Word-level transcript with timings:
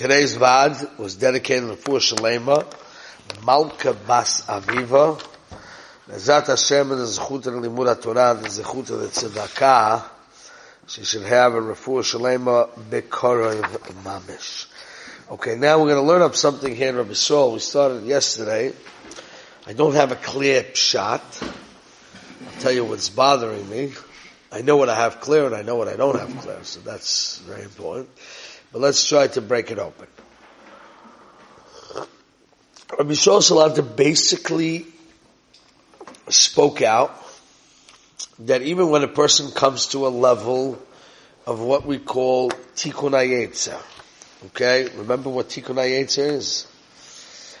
Today's 0.00 0.34
Vad 0.34 0.98
was 0.98 1.14
dedicated 1.16 1.68
to 1.68 1.76
Fur 1.76 1.98
Shalema, 1.98 2.64
Malka 3.44 3.92
Bas 3.92 4.46
Aviva, 4.46 5.22
Zat 6.12 6.46
Hashem 6.46 6.92
and 6.92 7.00
the 7.02 7.04
Zechut 7.04 7.46
of 7.46 7.52
Limud 7.52 8.00
Torah, 8.00 8.34
the 8.40 8.48
Zechut 8.48 8.88
of 8.88 9.00
the 9.00 9.08
Tzedakah, 9.08 10.02
she 10.86 11.04
should 11.04 11.24
have 11.24 11.52
a 11.52 11.60
Refuah 11.60 12.00
Shalema 12.00 12.70
Bekorov 12.88 13.60
Mamish. 14.02 14.68
Okay, 15.32 15.56
now 15.56 15.78
we're 15.78 15.92
going 15.92 16.02
to 16.02 16.08
learn 16.08 16.22
up 16.22 16.34
something 16.34 16.74
here 16.74 16.88
in 16.88 16.96
Rabbi 16.96 17.12
Saul. 17.12 17.52
We 17.52 17.58
started 17.58 18.04
yesterday. 18.04 18.72
I 19.66 19.74
don't 19.74 19.96
have 19.96 20.12
a 20.12 20.16
clear 20.16 20.64
shot. 20.72 21.22
I'll 21.42 22.60
tell 22.60 22.72
you 22.72 22.86
what's 22.86 23.10
bothering 23.10 23.68
me. 23.68 23.92
I 24.50 24.62
know 24.62 24.78
what 24.78 24.88
I 24.88 24.94
have 24.94 25.20
clear 25.20 25.44
and 25.44 25.54
I 25.54 25.60
know 25.60 25.76
what 25.76 25.88
I 25.88 25.96
don't 25.96 26.18
have 26.18 26.38
clear, 26.38 26.64
so 26.64 26.80
that's 26.80 27.36
very 27.40 27.64
important. 27.64 28.08
But 28.72 28.80
let's 28.80 29.04
try 29.04 29.26
to 29.26 29.40
break 29.40 29.70
it 29.70 29.78
open. 29.78 30.06
Rabbi 32.96 33.12
Salanter 33.12 33.96
basically 33.96 34.86
spoke 36.28 36.82
out 36.82 37.16
that 38.40 38.62
even 38.62 38.90
when 38.90 39.02
a 39.02 39.08
person 39.08 39.50
comes 39.50 39.86
to 39.88 40.06
a 40.06 40.08
level 40.08 40.80
of 41.46 41.60
what 41.60 41.84
we 41.84 41.98
call 41.98 42.50
tikkun 42.50 43.12
hayetzer, 43.12 43.80
okay, 44.46 44.88
remember 44.96 45.30
what 45.30 45.48
tikkun 45.48 45.76
hayetzer 45.76 46.32
is? 46.32 46.66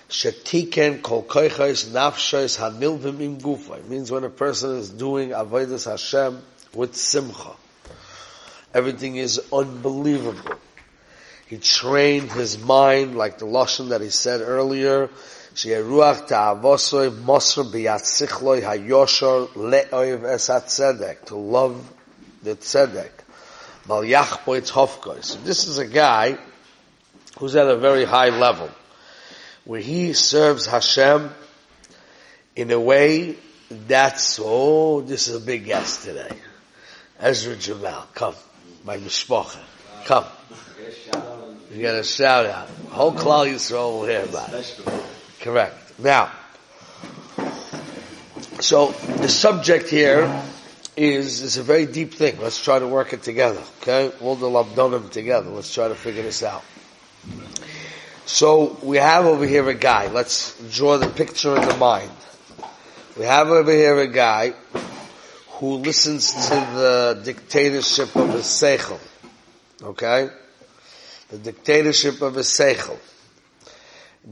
Shetiken 0.08 1.02
kol 1.02 1.22
koichos 1.22 1.88
nafshos 1.90 2.58
hanilvim 2.58 3.20
im 3.20 3.40
gufa. 3.40 3.78
It 3.78 3.88
means 3.88 4.10
when 4.10 4.24
a 4.24 4.30
person 4.30 4.76
is 4.76 4.90
doing 4.90 5.30
avodas 5.30 5.90
Hashem 5.90 6.42
with 6.74 6.94
simcha. 6.94 7.52
Everything 8.74 9.16
is 9.16 9.40
unbelievable. 9.52 10.59
He 11.50 11.58
trained 11.58 12.30
his 12.30 12.62
mind 12.62 13.16
like 13.16 13.38
the 13.38 13.44
lashon 13.44 13.88
that 13.88 14.00
he 14.00 14.10
said 14.10 14.40
earlier. 14.40 15.10
She'eruach 15.54 16.28
ta'avosoy 16.28 17.10
mosr 17.10 17.64
b'yatzichloi 17.68 18.62
hayoshor 18.62 19.48
le'oiv 19.54 20.22
es 20.22 20.48
tzedek 20.48 21.24
to 21.24 21.34
love 21.34 21.92
the 22.44 22.54
tzedek. 22.54 23.10
Mal 23.88 24.02
yachpo 24.02 24.60
hofkoi. 24.60 25.24
So 25.24 25.40
this 25.40 25.66
is 25.66 25.78
a 25.78 25.88
guy 25.88 26.38
who's 27.40 27.56
at 27.56 27.66
a 27.66 27.76
very 27.78 28.04
high 28.04 28.28
level 28.28 28.70
where 29.64 29.80
he 29.80 30.12
serves 30.12 30.66
Hashem 30.66 31.30
in 32.54 32.70
a 32.70 32.78
way 32.78 33.34
that's, 33.72 34.38
oh, 34.40 35.00
this 35.00 35.26
is 35.26 35.34
a 35.34 35.40
big 35.44 35.64
guest 35.64 36.04
today. 36.04 36.30
Ezra 37.18 37.56
Jamal, 37.56 38.06
come. 38.14 38.36
My 38.84 38.98
mishpacha, 38.98 39.58
come. 40.04 40.26
You 41.70 41.82
got 41.82 41.94
a 41.94 42.02
shout 42.02 42.46
out. 42.46 42.68
Whole 42.90 43.12
Klal 43.12 43.46
Yisrael 43.46 44.00
will 44.00 44.04
hear 44.04 44.24
about 44.24 44.52
it. 44.52 44.80
Correct. 45.40 46.00
Now, 46.00 46.32
so 48.58 48.90
the 48.90 49.28
subject 49.28 49.88
here 49.88 50.42
is 50.96 51.42
is 51.42 51.58
a 51.58 51.62
very 51.62 51.86
deep 51.86 52.14
thing. 52.14 52.40
Let's 52.40 52.62
try 52.62 52.80
to 52.80 52.88
work 52.88 53.12
it 53.12 53.22
together. 53.22 53.62
Okay, 53.80 54.10
all 54.20 54.34
the 54.34 54.48
labdonim 54.48 55.10
together. 55.10 55.48
Let's 55.50 55.72
try 55.72 55.86
to 55.86 55.94
figure 55.94 56.24
this 56.24 56.42
out. 56.42 56.64
So 58.26 58.76
we 58.82 58.96
have 58.96 59.26
over 59.26 59.46
here 59.46 59.68
a 59.68 59.74
guy. 59.74 60.08
Let's 60.08 60.60
draw 60.72 60.98
the 60.98 61.08
picture 61.08 61.56
in 61.56 61.68
the 61.68 61.76
mind. 61.76 62.10
We 63.16 63.26
have 63.26 63.48
over 63.48 63.70
here 63.70 63.98
a 63.98 64.08
guy 64.08 64.54
who 65.58 65.76
listens 65.76 66.32
to 66.48 66.54
the 66.74 67.22
dictatorship 67.24 68.16
of 68.16 68.32
his 68.32 68.44
seichel. 68.44 68.98
Okay? 69.82 70.30
The 71.30 71.38
dictatorship 71.38 72.22
of 72.22 72.36
a 72.36 72.40
seichel, 72.40 72.98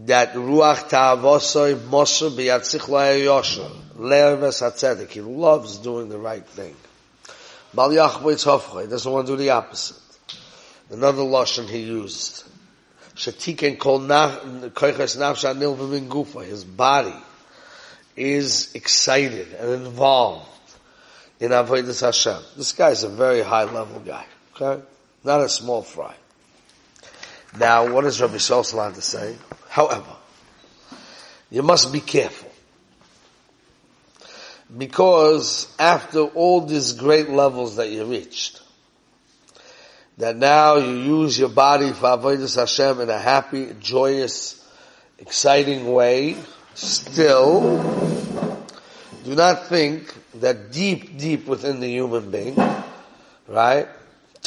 that 0.07 0.35
ruach 0.35 0.89
ta'avosoy 0.89 1.75
moshe 1.77 2.31
biyatzich 2.31 2.89
la'yosher, 2.89 3.71
le'erves 3.97 4.61
ha'tzedek, 4.61 5.09
he 5.09 5.21
loves 5.21 5.79
doing 5.79 6.09
the 6.09 6.19
right 6.19 6.47
thing. 6.47 6.75
Bal 7.73 7.91
yachboitz 7.91 8.45
hofcha, 8.45 8.83
he 8.83 8.89
doesn't 8.89 9.11
want 9.11 9.27
to 9.27 9.33
do 9.33 9.37
the 9.37 9.51
opposite. 9.51 9.97
Another 10.91 11.23
lashon 11.23 11.69
he 11.69 11.81
used, 11.81 12.45
shatiken 13.15 13.79
kol 13.79 14.01
koiches 14.01 15.17
nafsha 15.17 15.57
nilvim 15.57 16.09
gufa, 16.09 16.45
his 16.45 16.65
body 16.65 17.15
is 18.17 18.75
excited 18.75 19.53
and 19.55 19.87
involved 19.87 20.49
in 21.41 21.53
avodas 21.53 22.01
Hashem. 22.01 22.43
This 22.57 22.73
guy 22.73 22.91
is 22.91 23.05
a 23.05 23.09
very 23.09 23.43
high 23.43 23.65
level 23.65 24.01
guy, 24.01 24.27
okay? 24.57 24.83
Not 25.23 25.41
a 25.41 25.49
small 25.49 25.83
fry. 25.83 26.15
Now, 27.57 27.93
what 27.93 28.03
does 28.03 28.21
Rabbi 28.21 28.35
Shlomo 28.35 28.95
to 28.95 29.01
say? 29.01 29.37
However, 29.69 30.17
you 31.51 31.63
must 31.63 31.93
be 31.93 32.01
careful. 32.01 32.51
Because 34.77 35.73
after 35.79 36.21
all 36.21 36.61
these 36.61 36.93
great 36.93 37.31
levels 37.31 37.77
that 37.77 37.91
you 37.91 38.05
reached, 38.05 38.61
that 40.19 40.37
now 40.37 40.77
you 40.77 40.95
use 40.95 41.39
your 41.39 41.49
body 41.49 41.93
for 41.93 42.09
Avodah 42.09 42.55
Hashem 42.55 43.01
in 43.01 43.09
a 43.09 43.19
happy, 43.19 43.73
joyous, 43.81 44.63
exciting 45.19 45.91
way, 45.91 46.37
still, 46.75 47.83
do 49.25 49.35
not 49.35 49.67
think 49.67 50.15
that 50.41 50.71
deep, 50.73 51.17
deep 51.17 51.47
within 51.47 51.81
the 51.81 51.89
human 51.89 52.31
being, 52.31 52.57
right, 53.47 53.89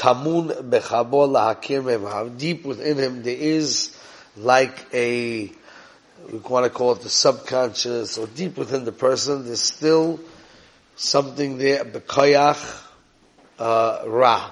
tamun 0.01 0.47
bechabo 0.69 1.29
lahakim 1.29 2.37
Deep 2.37 2.65
within 2.65 2.97
him, 2.97 3.23
there 3.23 3.37
is 3.37 3.95
like 4.35 4.87
a, 4.93 5.51
we 6.31 6.37
want 6.39 6.65
to 6.65 6.69
call 6.71 6.93
it 6.93 7.01
the 7.01 7.09
subconscious, 7.09 8.17
or 8.17 8.25
deep 8.27 8.57
within 8.57 8.83
the 8.83 8.91
person, 8.91 9.45
there's 9.45 9.61
still 9.61 10.19
something 10.95 11.59
there, 11.59 11.85
bekoyach, 11.85 12.83
uh, 13.59 14.03
ra, 14.07 14.49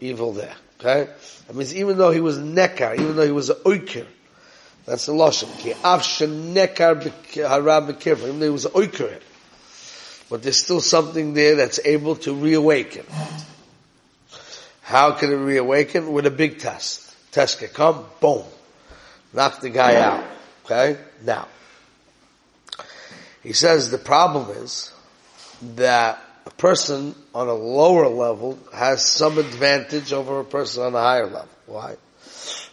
evil 0.00 0.32
there. 0.32 0.54
Okay? 0.80 1.10
That 1.46 1.54
means 1.54 1.74
even 1.74 1.98
though 1.98 2.10
he 2.10 2.20
was 2.20 2.38
nekar, 2.38 2.94
even 2.94 3.16
though 3.16 3.26
he 3.26 3.32
was 3.32 3.50
a 3.50 3.54
oiker, 3.54 4.06
that's 4.86 5.06
the 5.06 5.12
lashon. 5.12 5.58
Ki 5.58 5.72
av 5.84 6.00
shenekar 6.00 7.02
hara 7.46 7.82
bekirfa, 7.82 8.22
even 8.28 8.38
though 8.38 8.46
he 8.46 8.50
was 8.50 8.64
a 8.64 8.70
oiker, 8.70 9.20
but 10.30 10.42
there's 10.42 10.56
still 10.58 10.80
something 10.80 11.34
there 11.34 11.56
that's 11.56 11.80
able 11.84 12.16
to 12.16 12.34
reawaken. 12.34 13.04
How 14.86 15.10
can 15.10 15.32
it 15.32 15.34
reawaken? 15.34 16.12
With 16.12 16.26
a 16.26 16.30
big 16.30 16.60
test. 16.60 17.12
Test 17.32 17.58
can 17.58 17.70
come, 17.70 18.04
boom. 18.20 18.44
Knock 19.32 19.60
the 19.60 19.68
guy 19.68 19.96
out. 19.96 20.22
Okay? 20.64 20.96
Now. 21.24 21.48
He 23.42 23.52
says 23.52 23.90
the 23.90 23.98
problem 23.98 24.56
is 24.58 24.92
that 25.74 26.20
a 26.46 26.50
person 26.50 27.16
on 27.34 27.48
a 27.48 27.52
lower 27.52 28.06
level 28.06 28.60
has 28.72 29.04
some 29.04 29.38
advantage 29.38 30.12
over 30.12 30.38
a 30.38 30.44
person 30.44 30.84
on 30.84 30.94
a 30.94 31.00
higher 31.00 31.26
level. 31.26 31.48
Why? 31.66 31.96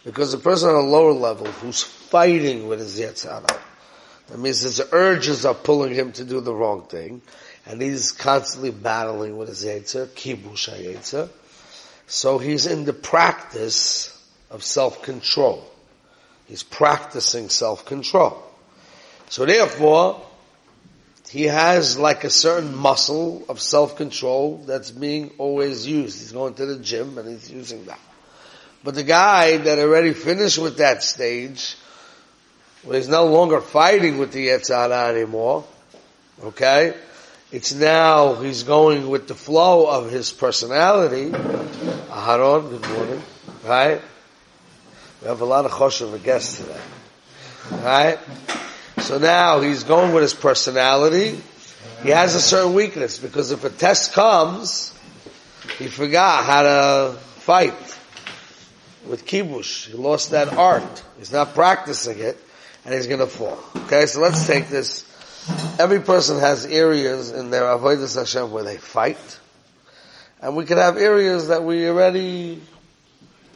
Because 0.05 0.35
a 0.35 0.37
person 0.37 0.69
on 0.69 0.75
a 0.75 0.87
lower 0.87 1.13
level 1.13 1.47
who's 1.47 1.81
fighting 1.81 2.67
with 2.67 2.77
his 2.77 2.99
Yetzer 2.99 3.31
Hara, 3.31 3.59
that 4.27 4.37
means 4.37 4.59
his 4.61 4.79
urges 4.91 5.47
are 5.47 5.55
pulling 5.55 5.95
him 5.95 6.11
to 6.11 6.23
do 6.23 6.41
the 6.41 6.53
wrong 6.53 6.83
thing, 6.83 7.23
and 7.65 7.81
he's 7.81 8.11
constantly 8.11 8.69
battling 8.69 9.35
with 9.35 9.47
his 9.47 9.65
Yetzir, 9.65 10.05
kibush 10.09 10.69
Yetzir, 10.69 11.29
so 12.13 12.37
he's 12.37 12.67
in 12.67 12.85
the 12.85 12.93
practice 12.93 14.15
of 14.51 14.63
self-control. 14.63 15.65
He's 16.47 16.61
practicing 16.61 17.49
self-control. 17.49 18.37
So 19.29 19.47
therefore, 19.47 20.21
he 21.29 21.45
has 21.45 21.97
like 21.97 22.23
a 22.23 22.29
certain 22.29 22.75
muscle 22.75 23.43
of 23.49 23.59
self-control 23.59 24.65
that's 24.67 24.91
being 24.91 25.31
always 25.39 25.87
used. 25.87 26.19
He's 26.19 26.31
going 26.31 26.53
to 26.53 26.67
the 26.67 26.77
gym 26.77 27.17
and 27.17 27.27
he's 27.27 27.49
using 27.49 27.85
that. 27.85 27.99
But 28.83 28.93
the 28.93 29.03
guy 29.03 29.57
that 29.57 29.79
already 29.79 30.13
finished 30.13 30.59
with 30.59 30.77
that 30.77 31.01
stage, 31.01 31.75
where 32.83 32.95
he's 32.95 33.09
no 33.09 33.25
longer 33.25 33.59
fighting 33.59 34.19
with 34.19 34.33
the 34.33 34.49
Yetzer 34.49 34.75
Hara 34.75 35.15
anymore, 35.15 35.65
okay? 36.43 36.93
It's 37.53 37.71
now 37.71 38.33
he's 38.33 38.63
going 38.63 39.07
with 39.07 39.27
the 39.27 39.35
flow 39.35 39.85
of 39.85 40.09
his 40.09 40.33
personality. 40.33 41.29
Aharon, 41.29 42.71
good 42.71 42.89
morning. 42.89 43.21
Right? 43.63 44.01
We 45.21 45.27
have 45.27 45.39
a 45.39 45.45
lot 45.45 45.65
of 45.65 45.71
choshev 45.71 46.23
guests 46.23 46.57
today. 46.57 46.81
Right? 47.71 48.17
So 48.97 49.19
now 49.19 49.61
he's 49.61 49.83
going 49.83 50.15
with 50.15 50.23
his 50.23 50.33
personality. 50.33 51.39
He 52.01 52.09
has 52.09 52.33
a 52.33 52.41
certain 52.41 52.73
weakness 52.73 53.19
because 53.19 53.51
if 53.51 53.63
a 53.63 53.69
test 53.69 54.13
comes, 54.13 54.91
he 55.77 55.85
forgot 55.89 56.45
how 56.45 56.63
to 56.63 57.17
fight 57.41 57.75
with 59.07 59.27
kibush. 59.27 59.91
He 59.91 59.93
lost 59.93 60.31
that 60.31 60.51
art. 60.53 61.03
He's 61.19 61.31
not 61.31 61.53
practicing 61.53 62.17
it 62.17 62.35
and 62.83 62.95
he's 62.95 63.05
gonna 63.05 63.27
fall. 63.27 63.59
Okay, 63.85 64.07
so 64.07 64.21
let's 64.21 64.47
take 64.47 64.69
this 64.69 65.05
Every 65.79 65.99
person 65.99 66.39
has 66.39 66.65
areas 66.65 67.31
in 67.31 67.49
their 67.49 67.63
avodas 67.63 68.15
Hashem 68.15 68.51
where 68.51 68.63
they 68.63 68.77
fight, 68.77 69.39
and 70.41 70.55
we 70.55 70.65
can 70.65 70.77
have 70.77 70.97
areas 70.97 71.49
that 71.49 71.63
we 71.63 71.87
already 71.87 72.61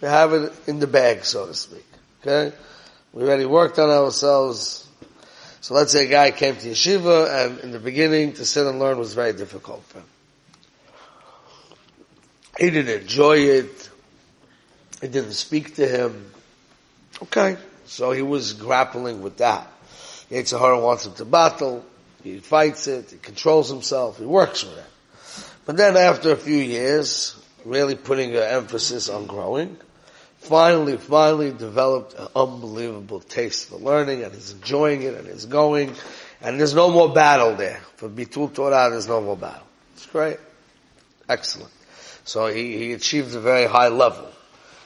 have 0.02 0.34
it 0.34 0.54
in 0.68 0.80
the 0.80 0.88
bag, 0.88 1.26
so 1.26 1.48
to 1.48 1.54
speak. 1.54 1.86
Okay? 2.22 2.56
We 3.14 3.24
already 3.24 3.46
worked 3.46 3.80
on 3.80 3.90
ourselves. 3.90 4.88
So 5.62 5.74
let's 5.74 5.92
say 5.92 6.06
a 6.06 6.10
guy 6.10 6.32
came 6.32 6.56
to 6.56 6.68
yeshiva 6.70 7.46
and 7.46 7.60
in 7.60 7.72
the 7.72 7.80
beginning 7.80 8.34
to 8.34 8.46
sit 8.46 8.68
and 8.68 8.80
learn 8.80 8.98
was 9.00 9.14
very 9.14 9.34
difficult 9.34 9.84
for 9.86 10.00
him. 10.00 10.06
He 12.60 12.70
didn't 12.70 13.02
enjoy 13.02 13.38
it. 13.38 13.90
It 15.02 15.12
didn't 15.12 15.34
speak 15.34 15.76
to 15.76 15.88
him. 15.88 16.32
Okay. 17.24 17.58
So 17.86 18.12
he 18.12 18.22
was 18.22 18.54
grappling 18.54 19.22
with 19.22 19.38
that. 19.38 19.72
Yetzer 20.30 20.60
Hara 20.60 20.80
wants 20.80 21.06
him 21.06 21.14
to 21.16 21.26
battle. 21.26 21.86
He 22.24 22.40
fights 22.40 22.88
it. 22.88 23.12
He 23.12 23.18
controls 23.18 23.70
himself. 23.70 24.18
He 24.18 24.26
works 24.26 24.64
with 24.64 24.78
it. 24.78 24.86
But 25.66 25.78
then 25.78 25.98
after 25.98 26.32
a 26.32 26.38
few 26.38 26.58
years, 26.58 27.36
really 27.66 27.96
putting 27.96 28.36
an 28.36 28.44
emphasis 28.44 29.10
on 29.10 29.26
growing, 29.26 29.78
finally, 30.40 30.98
finally 30.98 31.52
developed 31.52 32.14
an 32.14 32.28
unbelievable 32.36 33.20
taste 33.20 33.70
for 33.70 33.78
learning 33.78 34.24
and 34.24 34.34
he's 34.34 34.52
enjoying 34.52 35.04
it 35.04 35.14
and 35.14 35.28
he's 35.28 35.46
going 35.46 35.94
and 36.42 36.60
there's 36.60 36.76
no 36.76 36.90
more 36.90 37.14
battle 37.14 37.56
there. 37.56 37.82
For 37.96 38.10
Bitul 38.10 38.54
Torah, 38.54 38.90
there's 38.90 39.08
no 39.08 39.22
more 39.22 39.38
battle. 39.38 39.66
It's 39.96 40.06
great. 40.06 40.38
Excellent. 41.28 41.72
So 42.26 42.48
he, 42.48 42.78
he 42.78 42.94
achieved 42.94 43.34
a 43.36 43.40
very 43.40 43.66
high 43.66 43.88
level 43.88 44.30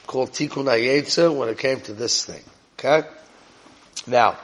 called 0.06 0.32
Tikkun 0.32 0.64
HaYetzer 0.64 1.34
when 1.34 1.48
it 1.48 1.58
came 1.58 1.80
to 1.82 1.92
this 1.92 2.24
thing. 2.24 2.42
Okay? 2.78 3.06
Now, 4.06 4.38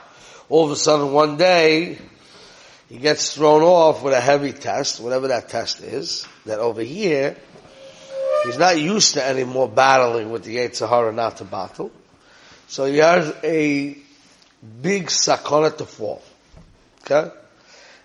all 0.49 0.65
of 0.65 0.71
a 0.71 0.75
sudden 0.75 1.13
one 1.13 1.37
day, 1.37 1.97
he 2.89 2.97
gets 2.97 3.35
thrown 3.35 3.61
off 3.61 4.03
with 4.03 4.13
a 4.13 4.19
heavy 4.19 4.51
test, 4.51 4.99
whatever 4.99 5.27
that 5.27 5.47
test 5.47 5.81
is, 5.81 6.27
that 6.45 6.59
over 6.59 6.81
here, 6.81 7.37
he's 8.45 8.57
not 8.57 8.79
used 8.79 9.13
to 9.13 9.25
any 9.25 9.43
more 9.43 9.69
battling 9.69 10.31
with 10.31 10.43
the 10.43 10.57
Yetzer 10.57 10.89
Hara 10.89 11.13
not 11.13 11.37
to 11.37 11.45
battle. 11.45 11.91
So 12.67 12.85
he 12.85 12.97
has 12.97 13.33
a 13.43 13.95
big 14.81 15.07
sakana 15.07 15.75
to 15.77 15.85
fall. 15.85 16.21
Okay? 17.03 17.31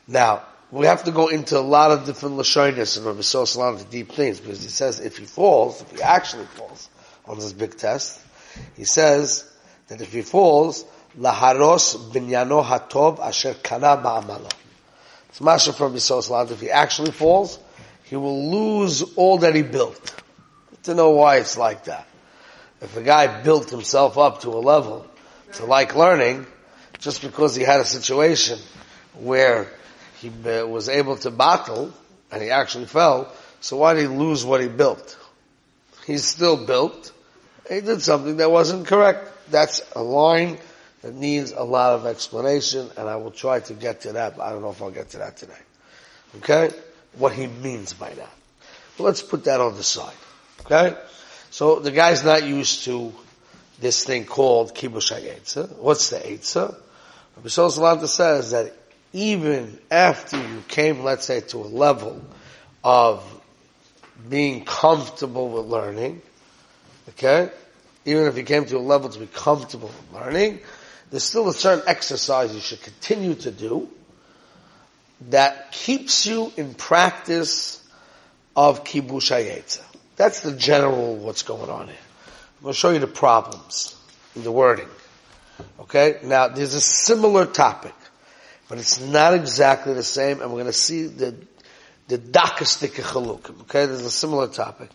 Now, 0.07 0.43
we 0.71 0.87
have 0.87 1.05
to 1.05 1.13
go 1.13 1.29
into 1.29 1.59
a 1.59 1.61
lot 1.61 1.93
of 1.93 2.05
different 2.05 2.37
lashonis 2.37 2.97
and 2.97 3.07
Rabbi 3.07 3.21
Salanter 3.21 3.79
to 3.79 3.85
deep 3.85 4.13
things 4.13 4.41
because 4.41 4.63
he 4.63 4.69
says 4.69 5.01
if 5.01 5.17
he 5.17 5.25
falls, 5.25 5.81
if 5.81 5.91
he 5.93 6.03
actually 6.03 6.47
falls 6.47 6.91
on 7.27 7.39
this 7.39 7.53
big 7.53 7.77
test, 7.77 8.21
he 8.77 8.85
says 8.85 9.51
that 9.89 10.01
if 10.01 10.13
he 10.13 10.23
falls, 10.23 10.85
laharos 11.19 11.97
binyano 12.13 12.65
hatov 12.65 13.21
asher 13.21 13.55
kana 13.55 13.97
ba'amalo. 13.97 14.51
It's 15.29 15.41
Masha 15.41 15.73
from 15.73 15.93
Rabbi 15.93 15.99
Salanter. 15.99 16.53
If 16.53 16.61
he 16.61 16.71
actually 16.71 17.11
falls, 17.11 17.59
he 18.05 18.17
will 18.17 18.51
lose 18.51 19.03
all 19.17 19.39
that 19.39 19.55
he 19.55 19.63
built. 19.63 20.15
To 20.85 20.95
know 20.95 21.11
why 21.11 21.39
it's 21.39 21.57
like 21.57 21.85
that. 21.85 22.07
If 22.81 22.97
a 22.97 23.03
guy 23.03 23.43
built 23.43 23.71
himself 23.71 24.19
up 24.19 24.43
to 24.43 24.51
a 24.51 24.61
level 24.61 25.07
to 25.55 25.65
like 25.65 25.97
learning, 25.97 26.47
just 26.99 27.23
because 27.23 27.57
he 27.57 27.63
had 27.63 27.81
a 27.81 27.85
situation 27.85 28.59
where 29.15 29.69
he 30.21 30.29
was 30.29 30.89
able 30.89 31.17
to 31.17 31.31
battle 31.31 31.93
and 32.31 32.43
he 32.43 32.51
actually 32.51 32.87
fell, 32.87 33.33
so 33.61 33.79
why 33.79 33.95
did 33.95 34.03
he 34.03 34.07
lose 34.07 34.45
what 34.45 34.61
he 34.61 34.69
built? 34.69 35.19
He's 36.07 36.25
still 36.25 36.67
built. 36.67 37.13
He 37.69 37.81
did 37.81 38.03
something 38.03 38.37
that 38.37 38.51
wasn't 38.51 38.87
correct. 38.87 39.51
That's 39.51 39.81
a 39.97 40.03
line 40.03 40.59
that 41.05 41.15
needs 41.15 41.53
a 41.53 41.63
lot 41.63 41.93
of 41.93 42.07
explanation 42.07 42.89
and 42.97 43.07
I 43.07 43.17
will 43.17 43.31
try 43.31 43.61
to 43.61 43.75
get 43.75 44.01
to 44.03 44.13
that, 44.15 44.39
but 44.39 44.43
I 44.43 44.53
don't 44.53 44.63
know 44.63 44.71
if 44.71 44.81
I'll 44.81 44.91
get 44.91 45.11
to 45.11 45.19
that 45.19 45.37
today. 45.37 45.53
Okay? 46.37 46.71
What 47.19 47.35
he 47.35 47.47
means 47.47 47.93
by 47.93 48.09
that. 48.09 48.31
let's 48.99 49.21
put 49.21 49.45
that 49.45 49.61
on 49.61 49.77
the 49.77 49.83
side. 49.83 50.17
Okay? 50.65 50.97
So 51.51 51.79
the 51.79 51.91
guy's 51.91 52.25
not 52.25 52.45
used 52.45 52.85
to 52.85 53.13
this 53.81 54.03
thing 54.03 54.25
called 54.25 54.75
kibush 54.75 55.11
ha'etza. 55.11 55.77
What's 55.77 56.09
the 56.09 56.17
etza? 56.17 56.75
Rabbi 57.37 57.49
Salanter 57.49 58.09
says 58.09 58.53
that 58.53 58.73
even 59.13 59.79
after 59.91 60.39
you 60.39 60.63
came, 60.69 61.03
let's 61.03 61.27
say, 61.27 61.43
to 61.43 61.59
a 61.59 61.69
level 61.69 62.25
of 62.83 63.23
being 64.31 64.65
comfortable 64.65 65.51
with 65.51 65.67
learning, 65.67 66.23
okay? 67.11 67.51
Even 68.07 68.25
if 68.25 68.39
you 68.39 68.45
came 68.45 68.65
to 68.65 68.79
a 68.79 68.79
level 68.79 69.11
to 69.11 69.19
be 69.19 69.27
comfortable 69.27 69.89
with 69.89 70.23
learning, 70.23 70.61
there's 71.15 71.25
still 71.25 71.49
a 71.49 71.55
certain 71.55 71.85
exercise 71.87 72.55
you 72.55 72.61
should 72.61 72.83
continue 72.83 73.35
to 73.35 73.51
do 73.51 73.89
that 75.31 75.73
keeps 75.73 76.27
you 76.27 76.53
in 76.57 76.75
practice 76.75 77.83
of 78.57 78.85
kibush 78.85 79.31
hayetza. 79.33 79.83
That's 80.17 80.41
the 80.41 80.53
general 80.53 81.17
what's 81.17 81.43
going 81.43 81.71
on 81.71 81.87
here. 81.87 81.97
I'm 82.59 82.63
going 82.65 82.75
to 82.75 82.79
show 82.79 82.91
you 82.91 82.99
the 82.99 83.07
problems 83.07 83.97
in 84.35 84.43
the 84.43 84.53
wording. 84.53 84.89
Okay? 85.81 86.19
Now, 86.25 86.49
there's 86.49 86.75
a 86.75 86.81
similar 86.81 87.47
topic 87.47 87.95
but 88.69 88.79
it's 88.79 89.01
not 89.01 89.35
exactly 89.35 89.95
the 89.95 90.03
same, 90.03 90.41
and 90.41 90.51
we're 90.51 90.61
going 90.61 90.67
to 90.67 90.73
see 90.73 91.07
the 91.07 91.35
the 92.09 92.19
dakastik 92.19 92.91
chalukim. 92.91 93.63
Okay, 93.63 93.87
there's 93.87 94.03
a 94.03 94.11
similar 94.11 94.49
topic 94.49 94.91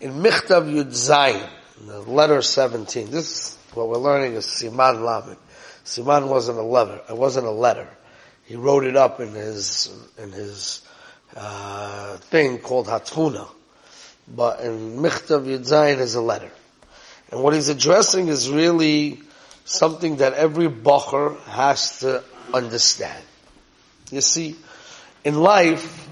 in 0.00 0.12
Michtav 0.14 0.70
Yud 0.70 0.88
Zayin, 0.88 1.48
the 1.80 2.00
letter 2.00 2.42
seventeen. 2.42 3.10
This 3.10 3.30
is 3.30 3.58
what 3.74 3.88
we're 3.88 3.98
learning 3.98 4.34
is 4.34 4.46
Siman 4.46 5.04
Lamed. 5.04 5.38
Siman 5.84 6.28
wasn't 6.28 6.58
a 6.58 6.62
letter. 6.62 7.00
It 7.08 7.16
wasn't 7.16 7.46
a 7.46 7.50
letter. 7.50 7.88
He 8.44 8.56
wrote 8.56 8.84
it 8.84 8.96
up 8.96 9.20
in 9.20 9.32
his 9.32 9.92
in 10.18 10.32
his 10.32 10.82
uh, 11.36 12.16
thing 12.16 12.58
called 12.58 12.86
Hatfuna. 12.86 13.48
But 14.28 14.60
in 14.60 14.98
Michtav 14.98 15.44
Yud 15.44 15.60
Zayin 15.60 15.98
is 15.98 16.14
a 16.14 16.20
letter, 16.20 16.50
and 17.30 17.42
what 17.42 17.54
he's 17.54 17.68
addressing 17.68 18.28
is 18.28 18.50
really 18.50 19.20
something 19.64 20.16
that 20.16 20.34
every 20.34 20.68
bacher 20.68 21.38
has 21.44 22.00
to 22.00 22.22
understand. 22.52 23.22
You 24.10 24.20
see, 24.20 24.56
in 25.24 25.40
life, 25.40 26.08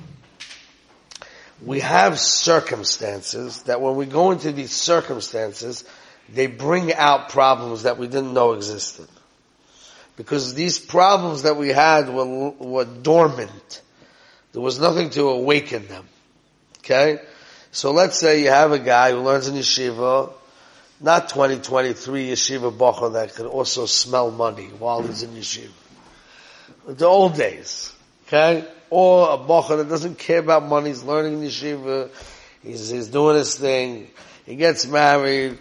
we 1.64 1.80
have 1.80 2.18
circumstances 2.18 3.62
that 3.64 3.80
when 3.80 3.96
we 3.96 4.06
go 4.06 4.30
into 4.30 4.52
these 4.52 4.72
circumstances, 4.72 5.84
they 6.28 6.46
bring 6.46 6.92
out 6.94 7.30
problems 7.30 7.82
that 7.82 7.98
we 7.98 8.06
didn't 8.06 8.32
know 8.32 8.52
existed. 8.52 9.08
Because 10.18 10.52
these 10.52 10.78
problems 10.78 11.44
that 11.44 11.56
we 11.56 11.68
had 11.68 12.10
were, 12.10 12.50
were 12.50 12.84
dormant. 12.84 13.82
There 14.52 14.60
was 14.60 14.78
nothing 14.78 15.08
to 15.10 15.30
awaken 15.30 15.88
them. 15.88 16.06
Okay? 16.80 17.20
So 17.72 17.92
let's 17.92 18.18
say 18.18 18.42
you 18.42 18.50
have 18.50 18.72
a 18.72 18.78
guy 18.78 19.12
who 19.12 19.20
learns 19.20 19.48
in 19.48 19.54
yeshiva, 19.54 20.30
not 21.00 21.30
2023 21.30 22.28
yeshiva 22.28 22.76
bacha 22.76 23.08
that 23.14 23.34
could 23.34 23.46
also 23.46 23.86
smell 23.86 24.30
money 24.30 24.66
while 24.78 25.00
he's 25.00 25.22
in 25.22 25.30
yeshiva 25.30 25.72
the 26.86 27.06
old 27.06 27.36
days, 27.36 27.92
okay? 28.26 28.66
Or 28.90 29.34
a 29.34 29.38
bocher 29.38 29.76
that 29.78 29.88
doesn't 29.88 30.18
care 30.18 30.38
about 30.38 30.66
money, 30.66 30.88
he's 30.88 31.02
learning 31.02 31.34
in 31.34 31.48
yeshiva, 31.48 32.10
he's, 32.62 32.88
he's 32.88 33.08
doing 33.08 33.36
his 33.36 33.56
thing, 33.56 34.10
he 34.46 34.56
gets 34.56 34.86
married, 34.86 35.58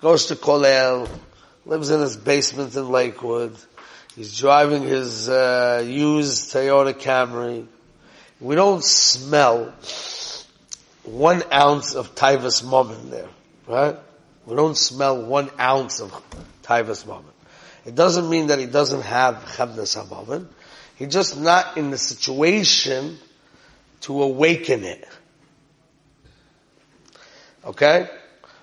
goes 0.00 0.26
to 0.26 0.36
Kollel, 0.36 1.08
lives 1.66 1.90
in 1.90 2.00
his 2.00 2.16
basement 2.16 2.74
in 2.74 2.88
Lakewood, 2.88 3.54
he's 4.16 4.36
driving 4.38 4.82
his 4.82 5.28
uh, 5.28 5.84
used 5.86 6.52
Toyota 6.52 6.94
Camry. 6.94 7.66
We 8.40 8.54
don't 8.54 8.84
smell 8.84 9.74
one 11.04 11.42
ounce 11.52 11.94
of 11.94 12.14
Tivus 12.14 12.64
Mum 12.64 13.10
there, 13.10 13.28
right? 13.66 13.96
We 14.46 14.56
don't 14.56 14.76
smell 14.76 15.22
one 15.22 15.50
ounce 15.58 16.00
of 16.00 16.12
Tivus 16.62 17.06
Mum. 17.06 17.24
It 17.84 17.94
doesn't 17.94 18.28
mean 18.28 18.48
that 18.48 18.58
he 18.58 18.66
doesn't 18.66 19.02
have 19.02 19.36
Chemdas 19.56 19.96
HaMavin. 19.96 20.46
He's 20.96 21.08
just 21.08 21.38
not 21.40 21.76
in 21.78 21.90
the 21.90 21.98
situation 21.98 23.18
to 24.02 24.22
awaken 24.22 24.84
it. 24.84 25.08
Okay? 27.64 28.08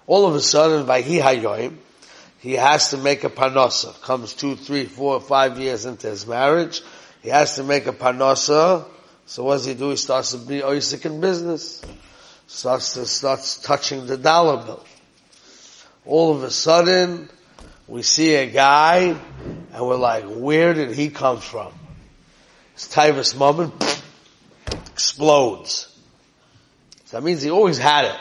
All 0.05 0.27
of 0.27 0.35
a 0.35 0.39
sudden, 0.39 0.85
Vayhi 0.85 1.21
Hayoim, 1.21 1.77
he 2.39 2.53
has 2.53 2.91
to 2.91 2.97
make 2.97 3.23
a 3.23 3.29
panosa. 3.29 3.99
Comes 4.01 4.33
two, 4.33 4.55
three, 4.55 4.85
four, 4.85 5.19
five 5.19 5.59
years 5.59 5.85
into 5.85 6.07
his 6.07 6.27
marriage, 6.27 6.81
he 7.21 7.29
has 7.29 7.55
to 7.55 7.63
make 7.63 7.87
a 7.87 7.93
panosa. 7.93 8.85
So 9.25 9.43
what 9.43 9.55
does 9.55 9.65
he 9.65 9.73
do? 9.73 9.89
He 9.89 9.97
starts 9.97 10.31
to 10.31 10.37
be 10.37 10.61
oisik 10.61 11.05
in 11.05 11.19
business. 11.19 11.83
Starts 12.47 12.93
to, 12.93 13.05
starts 13.05 13.57
touching 13.57 14.05
the 14.05 14.17
dollar 14.17 14.63
bill. 14.63 14.85
All 16.05 16.33
of 16.33 16.43
a 16.43 16.51
sudden, 16.51 17.27
we 17.87 18.03
see 18.03 18.35
a 18.35 18.45
guy, 18.45 19.19
and 19.73 19.85
we're 19.85 19.97
like, 19.97 20.23
where 20.25 20.73
did 20.73 20.91
he 20.91 21.09
come 21.09 21.41
from? 21.41 21.73
His 22.75 22.85
Tivus 22.85 23.35
moment 23.35 23.73
explodes. 24.91 25.93
So 27.05 27.17
that 27.17 27.23
means 27.23 27.41
he 27.41 27.49
always 27.49 27.77
had 27.77 28.05
it. 28.05 28.15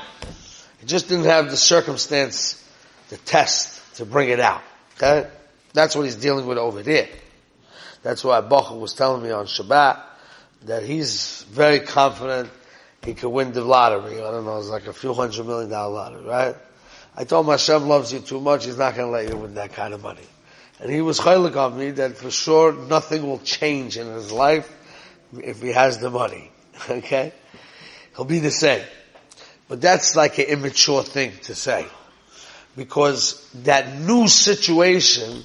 He 0.80 0.86
just 0.86 1.08
didn't 1.08 1.26
have 1.26 1.50
the 1.50 1.56
circumstance, 1.56 2.60
the 3.10 3.18
test 3.18 3.75
to 3.96 4.06
bring 4.06 4.28
it 4.28 4.40
out. 4.40 4.62
Okay? 4.96 5.28
That's 5.72 5.94
what 5.94 6.04
he's 6.04 6.16
dealing 6.16 6.46
with 6.46 6.58
over 6.58 6.82
there. 6.82 7.08
That's 8.02 8.24
why 8.24 8.40
Bacha 8.40 8.74
was 8.74 8.94
telling 8.94 9.22
me 9.22 9.30
on 9.30 9.46
Shabbat 9.46 10.00
that 10.64 10.84
he's 10.84 11.44
very 11.50 11.80
confident 11.80 12.50
he 13.04 13.14
could 13.14 13.30
win 13.30 13.52
the 13.52 13.62
lottery. 13.62 14.14
I 14.22 14.30
don't 14.30 14.44
know, 14.44 14.58
it's 14.58 14.68
like 14.68 14.86
a 14.86 14.92
few 14.92 15.14
hundred 15.14 15.46
million 15.46 15.70
dollar 15.70 15.94
lottery, 15.94 16.24
right? 16.24 16.56
I 17.16 17.24
told 17.24 17.46
him 17.46 17.52
Hashem 17.52 17.88
loves 17.88 18.12
you 18.12 18.20
too 18.20 18.40
much, 18.40 18.64
he's 18.64 18.78
not 18.78 18.94
to 18.94 19.06
let 19.06 19.28
you 19.28 19.36
win 19.36 19.54
that 19.54 19.72
kind 19.72 19.94
of 19.94 20.02
money. 20.02 20.26
And 20.80 20.90
he 20.90 21.00
was 21.00 21.18
chaylik 21.18 21.56
on 21.56 21.78
me 21.78 21.92
that 21.92 22.16
for 22.16 22.30
sure 22.30 22.72
nothing 22.72 23.22
will 23.26 23.38
change 23.38 23.96
in 23.96 24.06
his 24.06 24.30
life 24.30 24.70
if 25.38 25.62
he 25.62 25.68
has 25.68 25.98
the 25.98 26.10
money. 26.10 26.50
Okay? 26.90 27.32
He'll 28.14 28.26
be 28.26 28.38
the 28.38 28.50
same. 28.50 28.84
But 29.68 29.80
that's 29.80 30.14
like 30.14 30.38
an 30.38 30.44
immature 30.46 31.02
thing 31.02 31.32
to 31.44 31.54
say. 31.54 31.86
Because 32.76 33.48
that 33.64 33.98
new 33.98 34.28
situation 34.28 35.44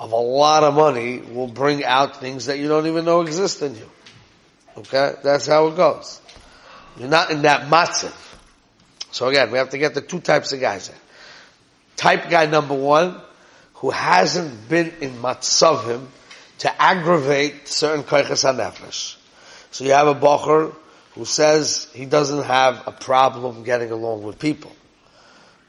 of 0.00 0.12
a 0.12 0.16
lot 0.16 0.64
of 0.64 0.74
money 0.74 1.18
will 1.18 1.46
bring 1.46 1.84
out 1.84 2.20
things 2.20 2.46
that 2.46 2.58
you 2.58 2.68
don't 2.68 2.86
even 2.86 3.04
know 3.04 3.20
exist 3.20 3.62
in 3.62 3.76
you. 3.76 3.88
Okay? 4.78 5.14
That's 5.22 5.46
how 5.46 5.68
it 5.68 5.76
goes. 5.76 6.20
You're 6.98 7.08
not 7.08 7.30
in 7.30 7.42
that 7.42 7.70
matziv. 7.70 8.12
So 9.12 9.28
again, 9.28 9.50
we 9.50 9.58
have 9.58 9.70
to 9.70 9.78
get 9.78 9.94
the 9.94 10.00
two 10.00 10.20
types 10.20 10.52
of 10.52 10.60
guys 10.60 10.88
there. 10.88 10.98
Type 11.96 12.30
guy 12.30 12.46
number 12.46 12.74
one, 12.74 13.20
who 13.74 13.90
hasn't 13.90 14.68
been 14.68 14.92
in 15.00 15.10
matzavim 15.16 16.06
to 16.58 16.82
aggravate 16.82 17.66
certain 17.66 18.04
koiches 18.04 18.44
hanefesh. 18.44 19.16
So 19.72 19.84
you 19.84 19.90
have 19.92 20.06
a 20.06 20.14
bocher 20.14 20.74
who 21.14 21.24
says 21.24 21.88
he 21.92 22.06
doesn't 22.06 22.44
have 22.44 22.86
a 22.86 22.92
problem 22.92 23.64
getting 23.64 23.90
along 23.90 24.22
with 24.22 24.38
people, 24.38 24.70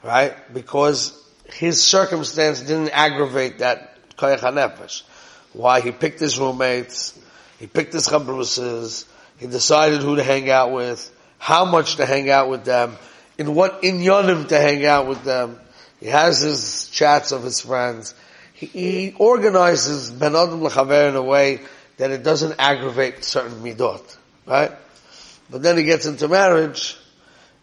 right? 0.04 0.34
Because 0.52 1.18
his 1.46 1.82
circumstance 1.82 2.60
didn't 2.60 2.90
aggravate 2.90 3.58
that 3.58 3.96
koich 4.16 4.38
hanefesh. 4.38 5.02
Why? 5.52 5.80
He 5.80 5.92
picked 5.92 6.20
his 6.20 6.38
roommates, 6.38 7.18
he 7.58 7.66
picked 7.66 7.92
his 7.92 8.06
chabruses, 8.06 9.06
he 9.38 9.46
decided 9.46 10.02
who 10.02 10.16
to 10.16 10.22
hang 10.22 10.50
out 10.50 10.72
with, 10.72 11.10
how 11.38 11.64
much 11.64 11.96
to 11.96 12.06
hang 12.06 12.30
out 12.30 12.48
with 12.48 12.64
them, 12.64 12.96
in 13.38 13.54
what 13.54 13.82
inyanim 13.82 14.48
to 14.48 14.58
hang 14.58 14.84
out 14.84 15.06
with 15.06 15.24
them. 15.24 15.58
He 16.00 16.06
has 16.06 16.40
his 16.40 16.88
chats 16.90 17.32
of 17.32 17.42
his 17.42 17.60
friends. 17.60 18.14
He, 18.52 18.66
he 18.66 19.14
organizes 19.18 20.10
Ben 20.10 20.36
Adam 20.36 20.62
L'Chaver 20.62 21.08
in 21.08 21.16
a 21.16 21.22
way 21.22 21.60
that 21.96 22.10
it 22.10 22.22
doesn't 22.22 22.56
aggravate 22.58 23.24
certain 23.24 23.62
midot, 23.62 24.16
right? 24.46 24.72
But 25.50 25.62
then 25.62 25.78
he 25.78 25.84
gets 25.84 26.06
into 26.06 26.28
marriage, 26.28 26.96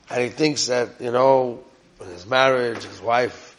and 0.10 0.24
he 0.24 0.30
thinks 0.30 0.68
that, 0.68 1.02
you 1.02 1.12
know, 1.12 1.64
in 2.02 2.10
his 2.10 2.26
marriage, 2.26 2.84
his 2.84 3.02
wife 3.02 3.56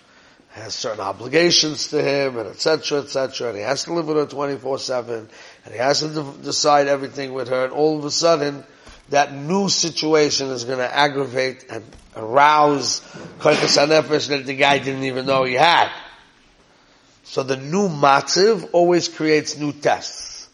has 0.51 0.75
certain 0.75 1.01
obligations 1.01 1.89
to 1.89 2.03
him, 2.03 2.37
and 2.37 2.49
etc., 2.49 2.99
etc., 2.99 3.49
and 3.49 3.57
he 3.57 3.63
has 3.63 3.85
to 3.85 3.93
live 3.95 4.07
with 4.07 4.17
her 4.17 4.27
24-7, 4.27 5.27
and 5.65 5.73
he 5.73 5.79
has 5.79 6.01
to 6.01 6.09
de- 6.09 6.43
decide 6.43 6.89
everything 6.89 7.33
with 7.33 7.49
her, 7.49 7.65
and 7.65 7.73
all 7.73 7.99
of 7.99 8.05
a 8.05 8.11
sudden, 8.11 8.63
that 9.09 9.35
new 9.35 9.69
situation 9.69 10.49
is 10.49 10.65
going 10.65 10.79
to 10.79 10.95
aggravate 10.95 11.67
and 11.71 11.85
arouse 12.17 13.01
koiches 13.39 13.79
hanefesh 13.79 14.29
that 14.29 14.47
the 14.47 14.55
guy 14.55 14.79
didn't 14.79 15.05
even 15.05 15.27
know 15.27 15.45
he 15.45 15.55
had. 15.55 15.91
So 17.25 17.43
the 17.43 17.57
new 17.57 17.89
matziv 17.89 18.69
always 18.73 19.09
creates 19.09 19.57
new 19.57 19.73
tests. 19.73 20.49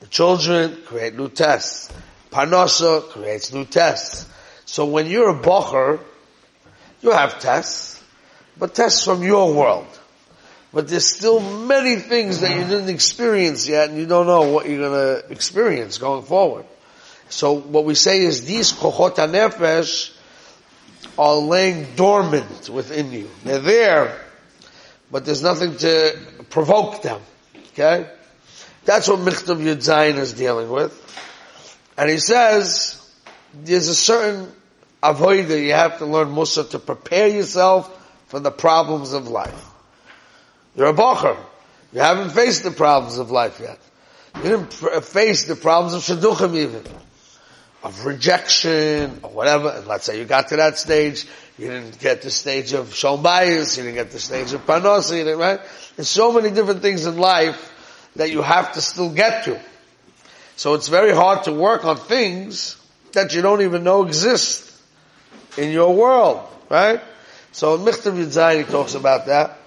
The 0.00 0.06
children 0.06 0.78
create 0.86 1.16
new 1.16 1.28
tests. 1.28 1.92
Parnasa 2.30 3.08
creates 3.08 3.52
new 3.52 3.64
tests. 3.64 4.26
So 4.64 4.86
when 4.86 5.06
you're 5.06 5.30
a 5.30 5.38
bocher, 5.38 6.00
you 7.02 7.10
have 7.10 7.40
tests, 7.40 8.02
but 8.58 8.74
tests 8.74 9.04
from 9.04 9.22
your 9.22 9.52
world. 9.54 9.86
But 10.72 10.88
there's 10.88 11.06
still 11.06 11.40
many 11.40 11.96
things 11.96 12.40
that 12.40 12.50
you 12.50 12.64
didn't 12.64 12.90
experience 12.90 13.68
yet 13.68 13.88
and 13.88 13.98
you 13.98 14.06
don't 14.06 14.26
know 14.26 14.50
what 14.50 14.68
you're 14.68 14.88
gonna 14.88 15.22
experience 15.30 15.98
going 15.98 16.22
forward. 16.22 16.64
So 17.28 17.54
what 17.54 17.84
we 17.84 17.94
say 17.94 18.20
is 18.20 18.44
these 18.44 18.72
kochot 18.72 19.16
nefesh 19.16 20.16
are 21.18 21.36
laying 21.36 21.86
dormant 21.96 22.68
within 22.68 23.12
you. 23.12 23.28
They're 23.44 23.58
there, 23.58 24.20
but 25.10 25.24
there's 25.24 25.42
nothing 25.42 25.76
to 25.78 26.18
provoke 26.50 27.02
them. 27.02 27.20
Okay? 27.72 28.08
That's 28.84 29.08
what 29.08 29.20
Michtav 29.20 29.58
Yud 29.58 29.76
Zayin 29.76 30.16
is 30.18 30.32
dealing 30.32 30.70
with. 30.70 30.96
And 31.96 32.08
he 32.08 32.18
says, 32.18 32.96
there's 33.52 33.88
a 33.88 33.94
certain 33.94 34.50
avodah 35.02 35.62
you 35.62 35.72
have 35.72 35.98
to 35.98 36.06
learn 36.06 36.28
Musar 36.28 36.68
to 36.70 36.78
prepare 36.78 37.28
yourself 37.28 37.96
for 38.28 38.40
the 38.40 38.50
problems 38.50 39.12
of 39.12 39.28
life. 39.28 39.66
You're 40.76 40.88
a 40.88 40.94
bocher. 40.94 41.36
You 41.92 42.00
haven't 42.00 42.30
faced 42.30 42.62
the 42.62 42.70
problems 42.70 43.18
of 43.18 43.30
life 43.30 43.58
yet. 43.60 43.78
You 44.36 44.42
didn't 44.42 44.82
uh, 44.82 45.00
face 45.00 45.44
the 45.44 45.56
problems 45.56 45.94
of 45.94 46.02
Shadduchim 46.02 46.54
even 46.54 46.84
of 47.82 48.04
rejection 48.04 49.20
or 49.22 49.30
whatever, 49.30 49.70
and 49.70 49.86
let's 49.86 50.04
say 50.04 50.18
you 50.18 50.24
got 50.24 50.48
to 50.48 50.56
that 50.56 50.78
stage, 50.78 51.26
you 51.58 51.68
didn't 51.68 51.98
get 51.98 52.22
the 52.22 52.30
stage 52.30 52.74
of 52.74 52.88
Shom 52.88 53.22
Bayis, 53.22 53.76
you 53.76 53.84
didn't 53.84 53.96
get 53.96 54.10
the 54.10 54.18
stage 54.18 54.52
of 54.52 54.66
Panos, 54.66 55.10
you 55.10 55.24
didn't, 55.24 55.38
right? 55.38 55.60
There's 55.96 56.08
so 56.08 56.30
many 56.32 56.50
different 56.50 56.82
things 56.82 57.06
in 57.06 57.16
life 57.16 57.72
that 58.16 58.30
you 58.30 58.42
have 58.42 58.72
to 58.74 58.82
still 58.82 59.10
get 59.10 59.44
to. 59.44 59.58
So 60.56 60.74
it's 60.74 60.88
very 60.88 61.14
hard 61.14 61.44
to 61.44 61.52
work 61.52 61.86
on 61.86 61.96
things 61.96 62.76
that 63.12 63.34
you 63.34 63.40
don't 63.40 63.62
even 63.62 63.82
know 63.82 64.04
exist 64.04 64.69
in 65.58 65.70
your 65.72 65.94
world, 65.94 66.46
right? 66.68 67.00
So 67.52 67.74
in 67.74 67.80
Michtav 67.80 68.14
Yudzayin 68.14 68.64
he 68.64 68.70
talks 68.70 68.94
about 68.94 69.26
that. 69.26 69.58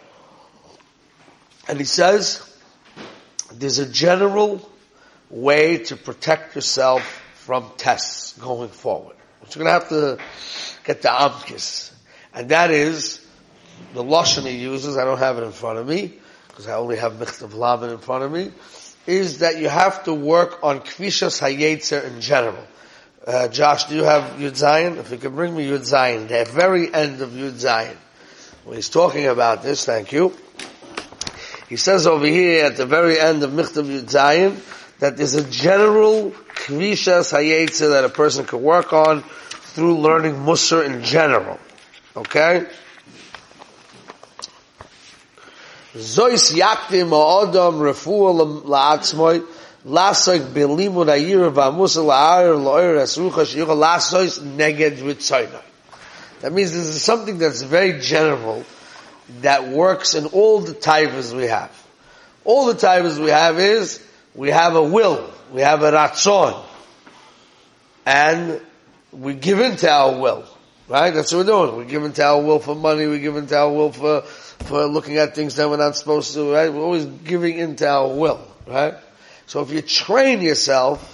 And 1.67 1.79
he 1.79 1.85
says, 1.85 2.41
there's 3.53 3.79
a 3.79 3.89
general 3.89 4.69
way 5.29 5.77
to 5.79 5.95
protect 5.95 6.55
yourself 6.55 7.21
from 7.35 7.71
tests 7.77 8.37
going 8.37 8.69
forward. 8.69 9.15
But 9.41 9.55
you're 9.55 9.65
going 9.65 9.73
to 9.73 9.79
have 9.79 9.89
to 9.89 10.17
get 10.83 11.01
the 11.01 11.09
amkis. 11.09 11.91
And 12.33 12.49
that 12.49 12.71
is, 12.71 13.25
the 13.93 14.03
Lashon 14.03 14.45
he 14.45 14.57
uses, 14.57 14.97
I 14.97 15.05
don't 15.05 15.19
have 15.19 15.37
it 15.37 15.43
in 15.43 15.51
front 15.51 15.79
of 15.79 15.87
me, 15.87 16.13
because 16.47 16.67
I 16.67 16.75
only 16.75 16.97
have 16.97 17.13
Michtav 17.13 17.53
Laban 17.53 17.89
in 17.89 17.97
front 17.97 18.23
of 18.23 18.31
me, 18.31 18.51
is 19.05 19.39
that 19.39 19.57
you 19.57 19.67
have 19.69 20.03
to 20.05 20.13
work 20.13 20.59
on 20.63 20.79
Kvishas 20.79 21.41
Hayetzer 21.41 22.05
in 22.05 22.21
general. 22.21 22.63
Uh, 23.25 23.47
Josh, 23.47 23.85
do 23.85 23.95
you 23.95 24.03
have 24.03 24.37
Yud 24.37 24.51
Zayin? 24.51 24.97
If 24.97 25.09
you 25.09 25.17
could 25.17 25.33
bring 25.33 25.55
me 25.55 25.65
Yud 25.65 25.89
Zayin, 25.89 26.27
the 26.27 26.43
very 26.51 26.93
end 26.93 27.21
of 27.21 27.29
Yud 27.29 27.53
Zayin. 27.53 27.95
When 28.65 28.75
he's 28.75 28.89
talking 28.89 29.27
about 29.27 29.63
this, 29.63 29.85
thank 29.85 30.11
you. 30.11 30.33
He 31.69 31.77
says 31.77 32.05
over 32.05 32.25
here 32.25 32.65
at 32.65 32.75
the 32.75 32.85
very 32.85 33.17
end 33.17 33.43
of 33.43 33.51
Michtav 33.51 33.85
Yud 33.85 34.09
Zayin, 34.09 34.59
that 34.99 35.15
there's 35.15 35.35
a 35.35 35.49
general 35.49 36.31
kvishas 36.31 37.31
hayetze 37.31 37.79
that 37.79 38.03
a 38.03 38.09
person 38.09 38.45
could 38.45 38.59
work 38.59 38.91
on 38.91 39.21
through 39.21 39.99
learning 39.99 40.33
Musar 40.33 40.85
in 40.85 41.01
general. 41.01 41.59
Okay? 42.17 42.65
Zois 45.93 46.53
yaktim 46.53 47.11
lasok 49.85 50.53
belimud 50.53 51.07
ha'yir 51.07 51.51
v'amusa 51.51 52.03
la'ar 52.03 52.55
lo'ir 52.61 52.95
asrucha 52.95 53.43
shiyucha 53.45 53.75
lasois 53.75 54.39
neged 54.39 54.97
ritzoynoi. 54.97 55.61
That 56.41 56.51
means 56.51 56.71
this 56.71 56.87
is 56.87 57.01
something 57.01 57.37
that's 57.37 57.61
very 57.61 57.99
general 57.99 58.65
that 59.41 59.69
works 59.69 60.13
in 60.15 60.25
all 60.27 60.59
the 60.59 60.73
types 60.73 61.33
we 61.33 61.45
have. 61.45 61.71
All 62.43 62.65
the 62.65 62.73
types 62.73 63.17
we 63.17 63.29
have 63.29 63.59
is 63.59 64.05
we 64.35 64.49
have 64.49 64.75
a 64.75 64.83
will, 64.83 65.29
we 65.53 65.61
have 65.61 65.83
a 65.83 65.91
ratzon, 65.91 66.61
and 68.05 68.59
we 69.11 69.33
give 69.35 69.59
in 69.59 69.77
to 69.77 69.89
our 69.89 70.19
will, 70.19 70.43
right? 70.89 71.11
That's 71.13 71.31
what 71.31 71.45
we're 71.45 71.65
doing. 71.67 71.77
We 71.77 71.85
give 71.85 72.03
in 72.03 72.11
to 72.13 72.23
our 72.25 72.41
will 72.41 72.59
for 72.59 72.75
money, 72.75 73.05
we 73.05 73.19
give 73.19 73.37
in 73.37 73.47
to 73.47 73.57
our 73.57 73.71
will 73.71 73.91
for, 73.91 74.21
for 74.21 74.85
looking 74.85 75.17
at 75.17 75.35
things 75.35 75.55
that 75.55 75.69
we're 75.69 75.77
not 75.77 75.95
supposed 75.95 76.33
to, 76.33 76.51
right? 76.51 76.73
We're 76.73 76.81
always 76.81 77.05
giving 77.05 77.57
in 77.57 77.75
to 77.77 77.87
our 77.87 78.07
will, 78.07 78.45
right? 78.67 78.95
So 79.45 79.61
if 79.61 79.71
you 79.71 79.81
train 79.81 80.41
yourself, 80.41 81.09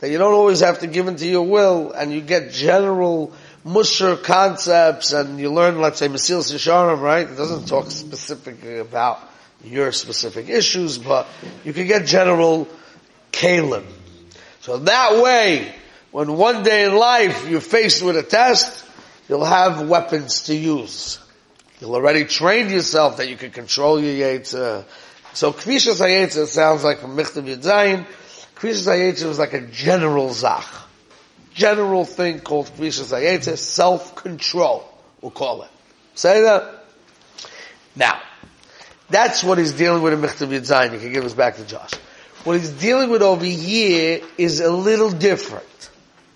that 0.00 0.10
you 0.10 0.18
don't 0.18 0.34
always 0.34 0.60
have 0.60 0.80
to 0.80 0.86
give 0.86 1.08
into 1.08 1.26
your 1.26 1.46
will, 1.46 1.92
and 1.92 2.12
you 2.12 2.20
get 2.20 2.52
general 2.52 3.32
musar 3.64 4.22
concepts, 4.22 5.12
and 5.12 5.38
you 5.38 5.52
learn, 5.52 5.80
let's 5.80 5.98
say, 5.98 6.08
Mesilas 6.08 6.52
Yesharim, 6.52 7.00
right? 7.00 7.28
It 7.28 7.36
doesn't 7.36 7.66
talk 7.66 7.90
specifically 7.90 8.78
about 8.78 9.18
your 9.64 9.92
specific 9.92 10.48
issues, 10.48 10.98
but 10.98 11.26
you 11.64 11.72
can 11.72 11.86
get 11.86 12.06
general 12.06 12.68
kalim. 13.32 13.84
So 14.60 14.78
that 14.78 15.22
way, 15.22 15.74
when 16.12 16.36
one 16.36 16.62
day 16.62 16.84
in 16.84 16.94
life 16.94 17.48
you're 17.48 17.60
faced 17.60 18.02
with 18.02 18.16
a 18.16 18.22
test, 18.22 18.84
you'll 19.28 19.44
have 19.44 19.88
weapons 19.88 20.44
to 20.44 20.54
use. 20.54 21.18
You'll 21.80 21.94
already 21.94 22.24
trained 22.24 22.70
yourself 22.70 23.18
that 23.18 23.28
you 23.28 23.36
can 23.36 23.50
control 23.50 24.00
your 24.00 24.14
yetzer. 24.14 24.84
So 25.36 25.52
kvishas 25.52 26.00
hayetzer 26.00 26.46
sounds 26.46 26.82
like 26.82 27.00
from 27.00 27.14
Michtav 27.14 27.44
Yudzayin. 27.44 28.06
Kvishas 28.54 28.86
hayetzer 28.86 29.26
is 29.26 29.38
like 29.38 29.52
a 29.52 29.60
general 29.60 30.32
zach. 30.32 30.64
General 31.52 32.06
thing 32.06 32.40
called 32.40 32.68
kvishas 32.68 33.12
hayetzer, 33.12 33.58
self-control, 33.58 34.90
we'll 35.20 35.30
call 35.30 35.60
it. 35.60 35.68
Say 36.14 36.40
that? 36.40 36.86
Now, 37.94 38.18
that's 39.10 39.44
what 39.44 39.58
he's 39.58 39.74
dealing 39.74 40.02
with 40.02 40.14
in 40.14 40.22
Michtav 40.22 40.48
Yud 40.48 40.66
Zayin. 40.66 40.94
You 40.94 41.00
can 41.00 41.12
give 41.12 41.26
us 41.26 41.34
back 41.34 41.56
to 41.56 41.66
Josh. 41.66 41.92
What 42.44 42.58
he's 42.58 42.70
dealing 42.70 43.10
with 43.10 43.20
over 43.20 43.44
here 43.44 44.22
is 44.38 44.60
a 44.60 44.72
little 44.72 45.10
different. 45.10 45.90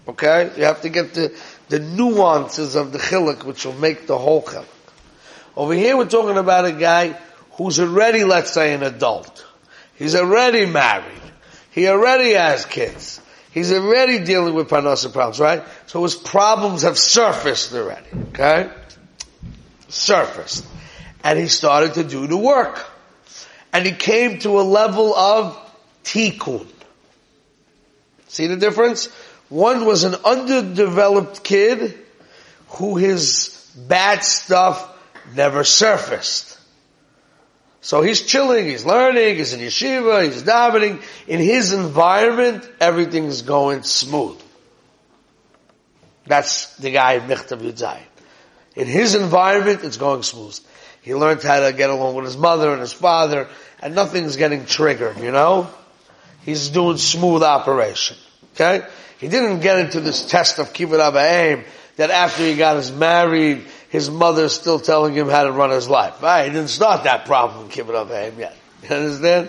Okay? 0.08 0.52
You 0.58 0.64
have 0.64 0.82
to 0.82 0.90
get 0.90 1.14
the, 1.14 1.34
the 1.70 1.78
nuances 1.78 2.74
of 2.74 2.92
the 2.92 2.98
chiluk, 2.98 3.44
which 3.44 3.64
will 3.64 3.72
make 3.72 4.06
the 4.06 4.18
whole 4.18 4.42
chiluk. 4.42 4.66
Over 5.56 5.72
here, 5.72 5.96
we're 5.96 6.04
talking 6.04 6.36
about 6.36 6.66
a 6.66 6.72
guy 6.72 7.18
who's 7.60 7.78
already, 7.78 8.24
let's 8.24 8.52
say, 8.52 8.72
an 8.72 8.82
adult. 8.82 9.44
He's 9.96 10.14
already 10.14 10.64
married. 10.64 11.20
He 11.72 11.88
already 11.88 12.32
has 12.32 12.64
kids. 12.64 13.20
He's 13.50 13.70
already 13.70 14.20
dealing 14.20 14.54
with 14.54 14.70
parnasa 14.70 15.12
problems, 15.12 15.38
right? 15.40 15.62
So 15.84 16.02
his 16.02 16.14
problems 16.14 16.82
have 16.82 16.96
surfaced 16.96 17.74
already, 17.74 18.08
okay? 18.28 18.70
Surfaced. 19.88 20.64
And 21.22 21.38
he 21.38 21.48
started 21.48 21.94
to 21.94 22.04
do 22.04 22.26
the 22.26 22.36
work. 22.38 22.82
And 23.74 23.84
he 23.84 23.92
came 23.92 24.38
to 24.38 24.58
a 24.58 24.62
level 24.62 25.14
of 25.14 25.54
tikkun. 26.02 26.66
See 28.28 28.46
the 28.46 28.56
difference? 28.56 29.08
One 29.50 29.84
was 29.84 30.04
an 30.04 30.14
underdeveloped 30.24 31.44
kid 31.44 31.98
who 32.68 32.96
his 32.96 33.70
bad 33.76 34.24
stuff 34.24 34.96
never 35.34 35.62
surfaced. 35.62 36.56
So 37.82 38.02
he's 38.02 38.20
chilling, 38.20 38.66
he's 38.66 38.84
learning, 38.84 39.36
he's 39.36 39.52
in 39.52 39.60
yeshiva, 39.60 40.24
he's 40.24 40.42
davening. 40.42 41.02
In 41.26 41.40
his 41.40 41.72
environment, 41.72 42.68
everything's 42.78 43.42
going 43.42 43.82
smooth. 43.84 44.40
That's 46.26 46.76
the 46.76 46.90
guy 46.90 47.14
in 47.14 47.22
Michtav 47.22 47.60
Yudzai. 47.60 47.98
In 48.76 48.86
his 48.86 49.14
environment, 49.14 49.80
it's 49.82 49.96
going 49.96 50.22
smooth. 50.22 50.58
He 51.02 51.14
learned 51.14 51.42
how 51.42 51.60
to 51.60 51.72
get 51.72 51.90
along 51.90 52.14
with 52.14 52.26
his 52.26 52.36
mother 52.36 52.72
and 52.72 52.80
his 52.80 52.92
father, 52.92 53.48
and 53.80 53.94
nothing's 53.94 54.36
getting 54.36 54.66
triggered, 54.66 55.18
you 55.18 55.32
know? 55.32 55.68
He's 56.44 56.68
doing 56.68 56.98
smooth 56.98 57.42
operation. 57.42 58.16
Okay? 58.54 58.86
He 59.18 59.28
didn't 59.28 59.60
get 59.60 59.78
into 59.78 60.00
this 60.00 60.26
test 60.26 60.58
of 60.58 60.72
kibbut 60.72 61.14
aim 61.16 61.64
that 61.96 62.10
after 62.10 62.42
he 62.42 62.56
got 62.56 62.76
his 62.76 62.92
married, 62.92 63.66
his 63.90 64.08
mother's 64.08 64.52
still 64.52 64.78
telling 64.78 65.14
him 65.14 65.28
how 65.28 65.44
to 65.44 65.52
run 65.52 65.70
his 65.70 65.88
life. 65.88 66.22
Right? 66.22 66.44
He 66.46 66.50
didn't 66.50 66.70
start 66.70 67.04
that 67.04 67.26
problem 67.26 67.68
giving 67.68 67.94
up 67.94 68.08
him 68.08 68.38
yet. 68.38 68.56
You 68.88 68.96
understand? 68.96 69.48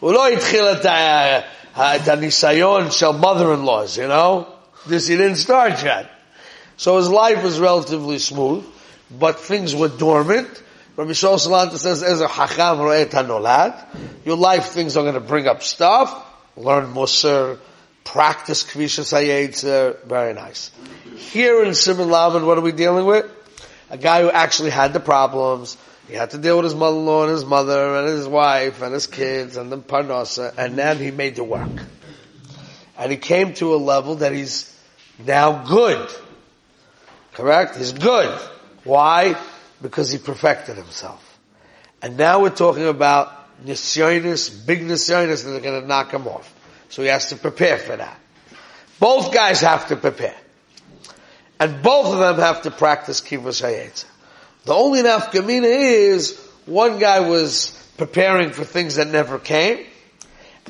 הוא 0.00 0.12
לא 0.12 0.28
התחיל 0.28 0.64
את 1.76 2.08
הניסיון 2.08 2.90
של 2.90 3.10
mother-in-laws, 3.20 3.96
you 3.98 4.08
know? 4.08 4.46
This 4.86 5.06
he 5.06 5.16
didn't 5.16 5.36
start 5.36 5.84
yet. 5.84 6.10
So 6.78 6.96
his 6.96 7.10
life 7.10 7.44
was 7.44 7.60
relatively 7.60 8.18
smooth, 8.18 8.64
but 9.10 9.38
things 9.38 9.76
were 9.76 9.88
dormant. 9.88 10.48
Rabbi 10.96 11.10
Shaul 11.10 11.36
Salanter 11.36 11.76
says, 11.76 12.02
as 12.02 12.22
a 12.22 12.26
hacham 12.26 12.78
tanolad, 13.10 13.74
your 14.24 14.36
life 14.36 14.68
things 14.68 14.96
are 14.96 15.02
going 15.02 15.14
to 15.14 15.20
bring 15.20 15.46
up 15.46 15.62
stuff, 15.62 16.08
learn 16.56 16.94
musar, 16.94 17.58
practice 18.04 18.64
kvisha 18.64 19.04
sayetzer, 19.04 20.02
very 20.04 20.32
nice. 20.32 20.70
Here 21.16 21.62
in 21.62 21.70
Siman 21.70 22.10
Lamed, 22.10 22.46
what 22.46 22.56
are 22.56 22.62
we 22.62 22.72
dealing 22.72 23.04
with? 23.04 23.26
A 23.90 23.98
guy 23.98 24.22
who 24.22 24.30
actually 24.30 24.70
had 24.70 24.92
the 24.92 25.00
problems. 25.00 25.76
He 26.08 26.14
had 26.14 26.30
to 26.30 26.38
deal 26.38 26.56
with 26.56 26.64
his 26.64 26.74
mother-in-law 26.74 27.24
and 27.24 27.32
his 27.32 27.44
mother 27.44 27.96
and 27.96 28.08
his 28.08 28.26
wife 28.26 28.82
and 28.82 28.94
his 28.94 29.06
kids 29.06 29.56
and 29.56 29.70
the 29.70 29.78
parnasa, 29.78 30.56
and 30.56 30.76
then 30.76 30.98
he 30.98 31.10
made 31.10 31.36
the 31.36 31.44
work. 31.44 31.70
And 32.98 33.10
he 33.10 33.18
came 33.18 33.54
to 33.54 33.74
a 33.74 33.76
level 33.76 34.16
that 34.16 34.32
he's 34.32 34.76
now 35.24 35.64
good. 35.64 36.08
Correct? 37.34 37.76
He's 37.76 37.92
good. 37.92 38.28
Why? 38.84 39.36
Because 39.82 40.10
he 40.10 40.18
perfected 40.18 40.76
himself. 40.76 41.26
And 42.02 42.16
now 42.16 42.40
we're 42.42 42.50
talking 42.50 42.86
about 42.86 43.32
nisyonis, 43.64 44.66
big 44.66 44.80
nisyonis 44.80 45.44
that 45.44 45.56
are 45.56 45.60
going 45.60 45.80
to 45.80 45.86
knock 45.86 46.12
him 46.12 46.26
off. 46.26 46.52
So 46.88 47.02
he 47.02 47.08
has 47.08 47.28
to 47.28 47.36
prepare 47.36 47.78
for 47.78 47.96
that. 47.96 48.18
Both 48.98 49.32
guys 49.32 49.60
have 49.60 49.88
to 49.88 49.96
prepare. 49.96 50.34
And 51.60 51.82
both 51.82 52.06
of 52.14 52.18
them 52.18 52.38
have 52.38 52.62
to 52.62 52.70
practice 52.70 53.20
kivus 53.20 53.62
hayetza. 53.62 54.06
The 54.64 54.72
only 54.72 55.02
nafkamina 55.02 55.64
is 55.64 56.38
one 56.64 56.98
guy 56.98 57.20
was 57.20 57.70
preparing 57.98 58.50
for 58.50 58.64
things 58.64 58.96
that 58.96 59.08
never 59.08 59.38
came, 59.38 59.84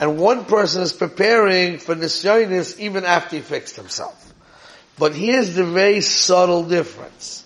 and 0.01 0.19
one 0.19 0.45
person 0.45 0.83
is 0.83 0.93
preparing 0.93 1.79
for 1.79 1.95
nisyonis 1.95 2.79
even 2.81 3.05
after 3.05 3.37
he 3.37 3.43
fixed 3.43 3.77
himself. 3.77 4.35
But 4.99 5.15
here's 5.15 5.55
the 5.55 5.65
very 5.65 6.01
subtle 6.01 6.65
difference. 6.65 7.45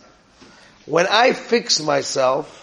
When 0.86 1.06
I 1.06 1.34
fix 1.34 1.80
myself, 1.80 2.62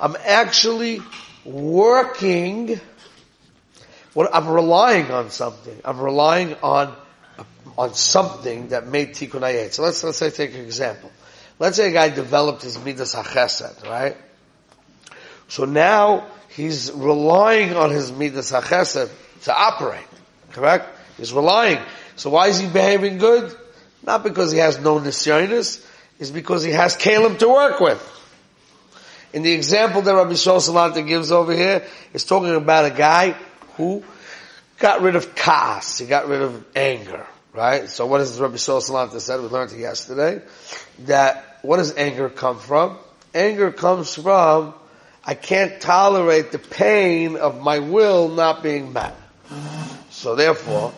I'm 0.00 0.16
actually 0.24 1.00
working, 1.44 2.80
what 4.14 4.34
I'm 4.34 4.48
relying 4.48 5.10
on 5.10 5.30
something. 5.30 5.78
I'm 5.84 6.00
relying 6.00 6.54
on 6.62 6.96
on 7.78 7.94
something 7.94 8.68
that 8.68 8.86
made 8.86 9.10
tikkun 9.10 9.40
ayet. 9.40 9.72
So 9.72 9.82
let's 9.82 10.02
let's 10.04 10.18
say 10.18 10.30
take 10.30 10.54
an 10.54 10.60
example. 10.60 11.10
Let's 11.58 11.76
say 11.76 11.90
a 11.90 11.92
guy 11.92 12.08
developed 12.08 12.62
his 12.62 12.82
midas 12.82 13.14
hachesed, 13.14 13.88
right? 13.88 14.16
So 15.48 15.64
now 15.64 16.26
he's 16.48 16.90
relying 16.92 17.74
on 17.76 17.90
his 17.90 18.10
midas 18.10 18.50
hachesed 18.52 19.10
to 19.44 19.56
operate. 19.56 20.06
Correct? 20.52 20.86
He's 21.16 21.32
relying. 21.32 21.78
So 22.16 22.30
why 22.30 22.48
is 22.48 22.58
he 22.58 22.66
behaving 22.66 23.18
good? 23.18 23.54
Not 24.02 24.22
because 24.24 24.52
he 24.52 24.58
has 24.58 24.78
no 24.78 24.98
nisyonis, 24.98 25.86
it's 26.18 26.30
because 26.30 26.62
he 26.64 26.72
has 26.72 26.96
kalim 26.96 27.38
to 27.38 27.48
work 27.48 27.80
with. 27.80 28.08
In 29.32 29.42
the 29.42 29.52
example 29.52 30.02
that 30.02 30.14
Rabbi 30.14 30.32
Shol 30.32 31.06
gives 31.06 31.30
over 31.30 31.52
here, 31.54 31.86
is 32.12 32.24
talking 32.24 32.54
about 32.54 32.84
a 32.84 32.90
guy 32.90 33.36
who 33.76 34.04
got 34.78 35.00
rid 35.00 35.16
of 35.16 35.34
kaas, 35.34 35.98
he 35.98 36.06
got 36.06 36.28
rid 36.28 36.42
of 36.42 36.64
anger. 36.76 37.26
Right? 37.52 37.88
So 37.88 38.06
what 38.06 38.18
does 38.18 38.40
Rabbi 38.40 38.56
Shol 38.56 38.80
Salanter 38.80 39.20
said? 39.20 39.40
We 39.40 39.46
learned 39.46 39.72
yesterday. 39.72 40.42
That, 41.00 41.58
what 41.62 41.76
does 41.76 41.94
anger 41.96 42.30
come 42.30 42.58
from? 42.58 42.98
Anger 43.34 43.70
comes 43.70 44.14
from, 44.14 44.74
I 45.24 45.34
can't 45.34 45.80
tolerate 45.80 46.50
the 46.50 46.58
pain 46.58 47.36
of 47.36 47.60
my 47.60 47.78
will 47.78 48.28
not 48.28 48.62
being 48.62 48.92
met. 48.92 49.14
So 50.10 50.34
therefore, 50.34 50.92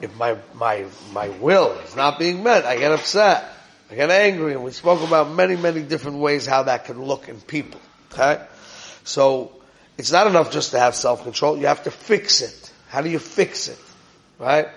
if 0.00 0.16
my, 0.16 0.36
my, 0.54 0.86
my 1.12 1.28
will 1.28 1.72
is 1.84 1.94
not 1.94 2.18
being 2.18 2.42
met, 2.42 2.64
I 2.64 2.78
get 2.78 2.92
upset. 2.92 3.44
I 3.90 3.94
get 3.94 4.10
angry, 4.10 4.52
and 4.52 4.62
we 4.62 4.72
spoke 4.72 5.06
about 5.06 5.30
many, 5.30 5.56
many 5.56 5.82
different 5.82 6.18
ways 6.18 6.44
how 6.44 6.64
that 6.64 6.84
can 6.84 7.02
look 7.02 7.28
in 7.28 7.40
people. 7.40 7.80
Okay? 8.12 8.44
So, 9.04 9.52
it's 9.96 10.12
not 10.12 10.26
enough 10.26 10.52
just 10.52 10.72
to 10.72 10.78
have 10.78 10.94
self-control, 10.94 11.58
you 11.58 11.66
have 11.66 11.84
to 11.84 11.90
fix 11.90 12.42
it. 12.42 12.72
How 12.88 13.00
do 13.00 13.08
you 13.08 13.18
fix 13.18 13.68
it? 13.68 13.78
Right? 14.38 14.68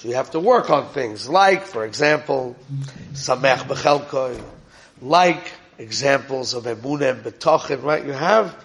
So 0.00 0.08
you 0.08 0.14
have 0.14 0.30
to 0.30 0.40
work 0.40 0.70
on 0.70 0.88
things 0.88 1.28
like, 1.28 1.66
for 1.66 1.84
example, 1.84 2.56
samech 3.12 3.64
bechelkoi, 3.64 4.42
like 5.02 5.52
examples 5.76 6.54
of 6.54 6.64
emunem 6.64 7.20
betochin, 7.20 7.82
right? 7.82 8.02
You 8.06 8.12
have, 8.12 8.56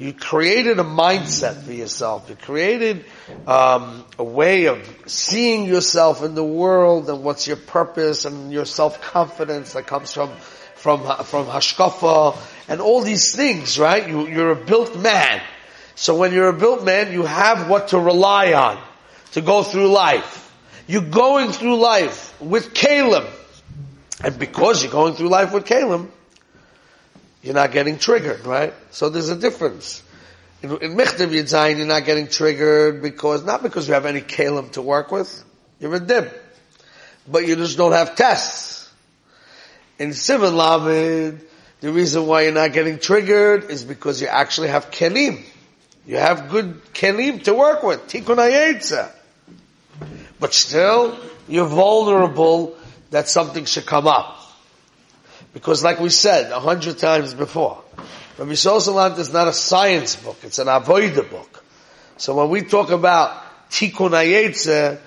you 0.00 0.12
created 0.12 0.80
a 0.80 0.82
mindset 0.82 1.62
for 1.62 1.72
yourself. 1.72 2.28
You 2.28 2.34
created 2.34 3.04
um, 3.46 4.04
a 4.18 4.24
way 4.24 4.64
of 4.64 4.78
seeing 5.06 5.64
yourself 5.64 6.24
in 6.24 6.34
the 6.34 6.42
world 6.42 7.08
and 7.08 7.22
what's 7.22 7.46
your 7.46 7.56
purpose 7.56 8.24
and 8.24 8.50
your 8.50 8.64
self 8.64 9.00
confidence 9.00 9.74
that 9.74 9.86
comes 9.86 10.12
from 10.12 10.30
from 10.74 11.02
from 11.22 11.46
hashkafa 11.46 12.36
and 12.66 12.80
all 12.80 13.00
these 13.02 13.36
things, 13.36 13.78
right? 13.78 14.08
You, 14.08 14.26
you're 14.26 14.50
a 14.50 14.64
built 14.64 14.96
man. 14.96 15.40
So 15.94 16.16
when 16.16 16.32
you're 16.32 16.48
a 16.48 16.58
built 16.58 16.82
man, 16.82 17.12
you 17.12 17.22
have 17.22 17.70
what 17.70 17.88
to 17.88 18.00
rely 18.00 18.54
on 18.54 18.82
to 19.34 19.40
go 19.40 19.62
through 19.62 19.86
life. 19.92 20.39
You're 20.90 21.02
going 21.02 21.52
through 21.52 21.76
life 21.76 22.34
with 22.40 22.74
Kalim. 22.74 23.24
And 24.24 24.36
because 24.40 24.82
you're 24.82 24.90
going 24.90 25.14
through 25.14 25.28
life 25.28 25.52
with 25.52 25.64
Kalim, 25.64 26.08
you're 27.44 27.54
not 27.54 27.70
getting 27.70 27.96
triggered, 27.96 28.44
right? 28.44 28.74
So 28.90 29.08
there's 29.08 29.28
a 29.28 29.36
difference. 29.36 30.02
In, 30.62 30.72
in 30.78 30.96
Michtav 30.96 31.28
Yud 31.28 31.44
Zayin, 31.44 31.78
you're 31.78 31.86
not 31.86 32.06
getting 32.06 32.26
triggered 32.26 33.02
because, 33.02 33.44
not 33.44 33.62
because 33.62 33.86
you 33.86 33.94
have 33.94 34.04
any 34.04 34.20
Kalim 34.20 34.72
to 34.72 34.82
work 34.82 35.12
with. 35.12 35.44
You're 35.78 35.94
a 35.94 36.00
dim. 36.00 36.28
But 37.28 37.46
you 37.46 37.54
just 37.54 37.76
don't 37.76 37.92
have 37.92 38.16
tests. 38.16 38.92
In 40.00 40.08
Siman 40.10 40.56
Lamed, 40.56 41.40
the 41.80 41.92
reason 41.92 42.26
why 42.26 42.42
you're 42.42 42.52
not 42.52 42.72
getting 42.72 42.98
triggered 42.98 43.70
is 43.70 43.84
because 43.84 44.20
you 44.20 44.26
actually 44.26 44.70
have 44.70 44.90
Kelim. 44.90 45.40
You 46.04 46.16
have 46.16 46.50
good 46.50 46.82
Kelim 46.94 47.44
to 47.44 47.54
work 47.54 47.84
with. 47.84 48.08
Tikkun. 48.08 49.12
But 50.40 50.54
still, 50.54 51.16
you're 51.48 51.66
vulnerable 51.66 52.76
that 53.10 53.28
something 53.28 53.66
should 53.66 53.86
come 53.86 54.06
up. 54.06 54.38
Because 55.52 55.84
like 55.84 56.00
we 56.00 56.08
said 56.08 56.50
a 56.50 56.60
hundred 56.60 56.98
times 56.98 57.34
before, 57.34 57.82
Rabbi 58.38 58.52
Sosalant 58.52 59.18
is 59.18 59.32
not 59.32 59.48
a 59.48 59.52
science 59.52 60.16
book, 60.16 60.38
it's 60.42 60.58
an 60.58 60.68
avoida 60.68 61.28
book. 61.28 61.64
So 62.16 62.34
when 62.34 62.50
we 62.50 62.62
talk 62.62 62.90
about 62.90 63.70
tikkun 63.70 64.10
ayetze, 64.10 64.98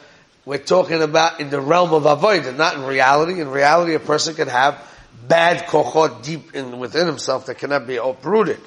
we're 0.45 0.57
talking 0.57 1.01
about 1.01 1.39
in 1.39 1.49
the 1.49 1.61
realm 1.61 1.93
of 1.93 2.03
avoida, 2.03 2.55
not 2.55 2.75
in 2.75 2.83
reality. 2.83 3.39
In 3.39 3.49
reality, 3.49 3.93
a 3.93 3.99
person 3.99 4.35
can 4.35 4.49
have 4.49 4.77
bad 5.27 5.67
kochot 5.67 6.23
deep 6.23 6.53
in, 6.53 6.79
within 6.79 7.07
himself 7.07 7.45
that 7.45 7.57
cannot 7.57 7.87
be 7.87 7.95
uprooted. 7.95 8.59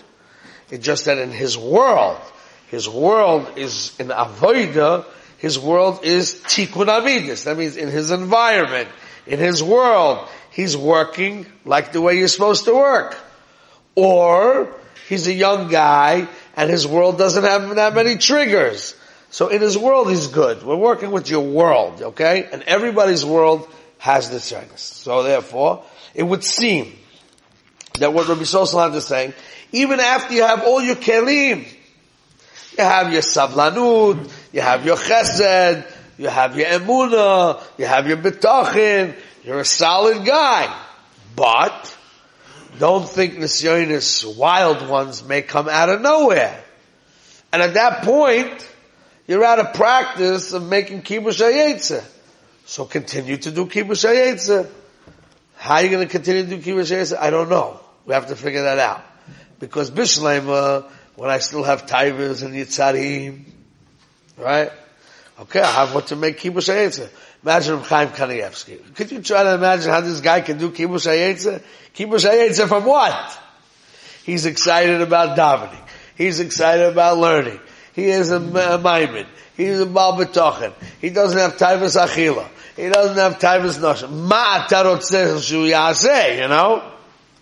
It's 0.71 0.85
just 0.85 1.05
that 1.05 1.19
in 1.19 1.31
his 1.31 1.59
world, 1.59 2.21
his 2.69 2.89
world 2.89 3.53
is 3.57 3.95
in 4.01 4.09
avoida, 4.09 5.05
his 5.39 5.59
world 5.59 6.05
is 6.05 6.35
tikkun 6.35 6.87
avidis. 6.87 7.45
That 7.45 7.57
means 7.57 7.77
in 7.77 7.89
his 7.89 8.11
environment, 8.11 8.89
in 9.27 9.39
his 9.39 9.63
world, 9.63 10.29
he's 10.51 10.77
working 10.77 11.47
like 11.65 11.93
the 11.93 12.01
way 12.01 12.19
you're 12.19 12.29
supposed 12.29 12.65
to 12.65 12.75
work. 12.75 13.17
Or 13.95 14.75
he's 15.09 15.27
a 15.27 15.33
young 15.33 15.69
guy 15.69 16.29
and 16.57 16.71
his 16.71 16.87
world 16.87 17.19
doesn't 17.19 17.45
have 17.45 17.75
that 17.77 17.95
many 17.95 18.17
triggers. 18.17 18.95
So 19.31 19.49
in 19.49 19.61
his 19.61 19.77
world 19.77 20.09
he's 20.09 20.29
good. 20.29 20.63
We're 20.63 20.77
working 20.77 21.11
with 21.11 21.29
your 21.29 21.45
world, 21.45 22.01
okay? 22.01 22.49
And 22.51 22.63
everybody's 22.63 23.25
world 23.25 23.69
has 23.99 24.31
the 24.31 24.41
triggers. 24.41 24.81
So 24.81 25.23
therefore, 25.23 25.85
it 26.15 26.23
would 26.23 26.45
seem 26.45 26.93
that 27.99 28.13
what 28.13 28.29
Rabbi 28.29 28.43
Sosalant 28.43 28.95
is 28.95 29.07
saying, 29.07 29.35
even 29.73 30.01
after 30.01 30.35
you 30.35 30.43
have 30.43 30.63
all 30.63 30.81
your 30.81 30.97
kelim, 30.97 31.67
you 32.79 32.85
have 32.85 33.13
your 33.13 33.23
savlanut, 33.23 34.31
you 34.57 34.63
have 34.63 34.87
your 34.87 34.97
chesed, 34.97 35.87
you 36.17 36.29
have 36.29 36.57
your 36.57 36.65
emuna, 36.67 37.63
you 37.77 37.85
have 37.85 38.09
your 38.09 38.17
betachin, 38.17 39.15
you're 39.45 39.61
a 39.61 39.67
solid 39.67 40.25
guy. 40.25 40.75
But, 41.37 41.95
don't 42.79 43.07
think 43.07 43.35
Nisyonis 43.35 44.35
wild 44.39 44.89
ones 44.89 45.23
may 45.23 45.43
come 45.43 45.69
out 45.69 45.91
of 45.91 46.01
nowhere. 46.01 46.59
And 47.53 47.61
at 47.61 47.75
that 47.75 48.03
point, 48.03 48.67
you're 49.27 49.45
out 49.45 49.59
of 49.59 49.75
practice 49.75 50.55
of 50.55 50.67
making 50.67 51.03
kibush 51.03 51.39
hayetze. 51.39 52.03
So 52.65 52.87
continue 52.87 53.37
to 53.37 53.51
do 53.51 53.67
kibush 53.67 54.07
hayetze. 54.11 54.71
How 55.57 55.75
are 55.75 55.83
you 55.83 55.91
going 55.91 56.07
to 56.07 56.11
continue 56.11 56.47
to 56.47 56.57
do 56.57 56.63
kibush 56.63 56.91
hayetze? 56.91 57.15
I 57.15 57.29
don't 57.29 57.51
know. 57.51 57.79
We 58.07 58.15
have 58.15 58.29
to 58.29 58.37
figure 58.37 58.63
that 58.63 58.79
out. 58.79 59.03
Because 59.61 59.91
Bishlema, 59.91 60.91
when 61.17 61.29
I 61.29 61.41
still 61.41 61.63
have 61.63 61.85
Tivers 61.85 62.43
and 62.43 62.55
Yitzarim, 62.55 63.53
right? 64.37 64.71
Okay, 65.39 65.61
I 65.61 65.71
have 65.71 65.95
what 65.95 66.09
to 66.09 66.17
make 66.17 66.39
kibush 66.39 66.69
hayetze. 66.73 67.11
Imagine 67.43 67.81
Chaim 67.81 68.09
Kanievsky. 68.09 68.95
Could 68.95 69.13
you 69.13 69.21
try 69.21 69.43
to 69.43 69.55
imagine 69.55 69.91
how 69.91 70.01
this 70.01 70.21
guy 70.21 70.41
can 70.41 70.59
do 70.59 70.71
kibush 70.71 71.07
hayetze? 71.07 71.63
Kibush 71.95 72.29
hayetze 72.29 72.67
from 72.67 72.85
what? 72.85 73.39
He's 74.25 74.47
excited 74.47 75.03
about 75.03 75.37
davening. 75.37 75.83
He's 76.17 76.41
excited 76.41 76.87
about 76.87 77.19
learning. 77.19 77.61
He 77.95 78.07
is 78.07 78.31
a, 78.31 78.37
a 78.37 78.79
maimin. 78.79 79.27
He's 79.57 79.81
a 79.81 79.87
balbetochen. 79.87 80.73
He 81.01 81.11
doesn't 81.11 81.39
have 81.39 81.57
tivus 81.57 82.01
achila. 82.01 82.49
He 82.75 82.89
doesn't 82.89 83.17
have 83.17 83.39
tivus 83.39 83.79
noshim. 83.79 84.11
Ma 84.11 84.67
yase, 84.69 86.41
you 86.41 86.49
know? 86.49 86.93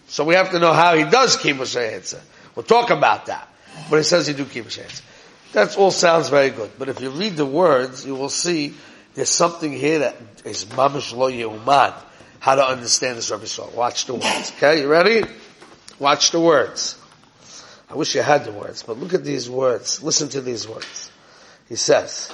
So 0.08 0.24
we 0.24 0.34
have 0.34 0.50
to 0.50 0.58
know 0.58 0.72
how 0.72 0.96
he 0.96 1.04
does 1.04 1.36
kibush 1.36 1.76
kibbutz 1.76 2.20
We'll 2.56 2.64
talk 2.64 2.90
about 2.90 3.26
that. 3.26 3.48
But 3.88 3.98
he 3.98 4.02
says 4.02 4.26
he 4.26 4.34
do 4.34 4.44
kibush 4.44 4.80
kibbutz 4.80 5.13
That 5.54 5.78
all 5.78 5.92
sounds 5.92 6.30
very 6.30 6.50
good. 6.50 6.72
But 6.78 6.88
if 6.88 7.00
you 7.00 7.10
read 7.10 7.36
the 7.36 7.46
words, 7.46 8.04
you 8.04 8.16
will 8.16 8.28
see 8.28 8.74
there's 9.14 9.30
something 9.30 9.72
here 9.72 10.00
that 10.00 10.16
is 10.44 10.64
mamish 10.64 11.16
lo 11.16 11.30
yehuman. 11.30 11.94
How 12.40 12.56
to 12.56 12.66
understand 12.66 13.18
this 13.18 13.30
Rabbi 13.30 13.44
Saul. 13.44 13.70
Watch 13.74 14.06
the 14.06 14.14
words. 14.14 14.52
Okay, 14.56 14.80
you 14.80 14.88
ready? 14.88 15.22
Watch 16.00 16.32
the 16.32 16.40
words. 16.40 16.98
I 17.88 17.94
wish 17.94 18.16
you 18.16 18.22
had 18.22 18.44
the 18.44 18.50
words, 18.50 18.82
but 18.82 18.98
look 18.98 19.14
at 19.14 19.22
these 19.22 19.48
words. 19.48 20.02
Listen 20.02 20.28
to 20.30 20.40
these 20.40 20.66
words. 20.66 21.12
He 21.68 21.76
says, 21.76 22.32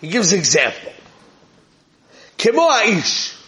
he 0.00 0.08
gives 0.08 0.32
example. 0.32 0.92
Kemo 2.36 2.68
aish, 2.82 3.40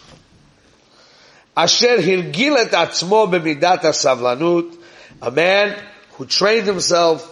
asher 1.57 1.97
hirgil 1.97 2.55
et 2.57 2.71
atzmo 2.71 3.29
b'midat 3.29 3.81
savlanut, 3.81 4.77
a 5.21 5.29
man 5.29 5.90
who 6.21 6.27
trained 6.27 6.67
himself 6.67 7.27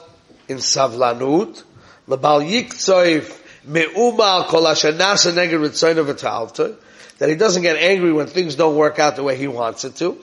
in 0.47 0.57
savlanut, 0.57 1.63
lebal 2.07 2.41
yiktzoif 2.41 3.39
me'uma 3.63 4.47
kol 4.47 4.67
asher 4.67 4.93
nasa 4.93 5.31
neged 5.31 5.59
ritzoyna 5.59 6.75
that 7.19 7.29
he 7.29 7.35
doesn't 7.35 7.61
get 7.61 7.77
angry 7.77 8.11
when 8.11 8.25
things 8.25 8.55
don't 8.55 8.75
work 8.75 8.97
out 8.97 9.15
the 9.15 9.21
way 9.21 9.37
he 9.37 9.47
wants 9.47 9.85
it 9.85 9.95
to. 9.97 10.17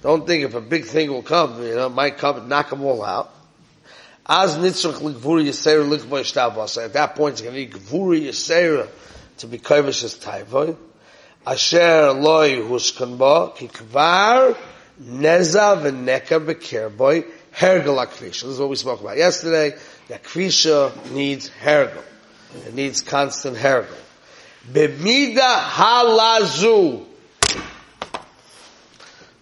Don't 0.00 0.26
think 0.28 0.44
if 0.44 0.54
a 0.54 0.60
big 0.60 0.84
thing 0.84 1.10
will 1.10 1.22
come, 1.22 1.60
you 1.60 1.74
know, 1.74 1.88
might 1.88 2.18
come 2.18 2.36
and 2.36 2.48
knock 2.48 2.70
them 2.70 2.84
all 2.84 3.04
out. 3.04 3.34
At 4.28 4.62
that 4.62 4.62
point, 7.16 7.32
it's 7.32 7.42
going 7.42 7.54
to 7.54 7.58
need 7.58 7.72
gvuri 7.72 8.26
yisera 8.28 8.88
to 9.38 9.48
be 9.48 9.58
kovish 9.58 10.04
as 10.04 10.14
taivoy. 10.14 10.76
Asher 11.46 12.12
loy 12.12 12.62
huskan 12.62 13.18
ba, 13.18 13.52
ki 13.56 13.68
kvar 13.68 14.56
neza 15.00 15.76
v'neka 15.76 16.44
bekirboy 16.44 17.24
hergel 17.52 18.04
akvisha. 18.04 18.42
This 18.42 18.44
is 18.44 18.58
what 18.60 18.68
we 18.68 18.76
spoke 18.76 19.00
about 19.00 19.16
yesterday. 19.16 19.76
That 20.08 20.22
kvisha 20.22 21.10
needs 21.12 21.50
hergel. 21.50 22.02
It 22.66 22.74
needs 22.74 23.00
constant 23.00 23.56
hergel. 23.56 23.88
Bemida 24.70 25.58
halazu. 25.60 27.06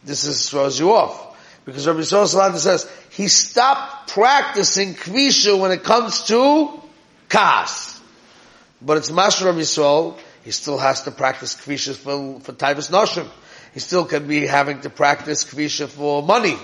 This 0.05 0.25
is 0.25 0.49
throws 0.49 0.81
you 0.81 0.93
off. 0.93 1.27
Because 1.67 1.87
Rabbi 1.87 2.01
Yisrael 2.01 2.57
says, 2.57 2.91
he 3.11 3.29
stopped 3.29 4.13
practicing 4.13 4.95
kvisha 4.95 5.61
when 5.61 5.71
it 5.73 5.85
comes 5.85 6.25
to 6.25 6.81
kas. 7.29 8.01
But 8.81 8.97
it's 8.97 9.11
Master 9.11 9.45
Rabbi 9.45 9.59
Yisrael, 9.59 10.19
he 10.45 10.51
still 10.51 10.79
has 10.79 11.03
to 11.03 11.11
practice 11.11 11.55
kvisha 11.55 11.95
for, 11.95 12.41
for 12.41 12.53
Taivas 12.53 12.91
Noshim. 12.91 13.29
He 13.75 13.81
still 13.81 14.05
can 14.05 14.27
be 14.27 14.47
having 14.47 14.81
to 14.81 14.91
practice 14.91 15.45
kvisha 15.45 15.89
for 15.89 16.23
money. 16.23 16.57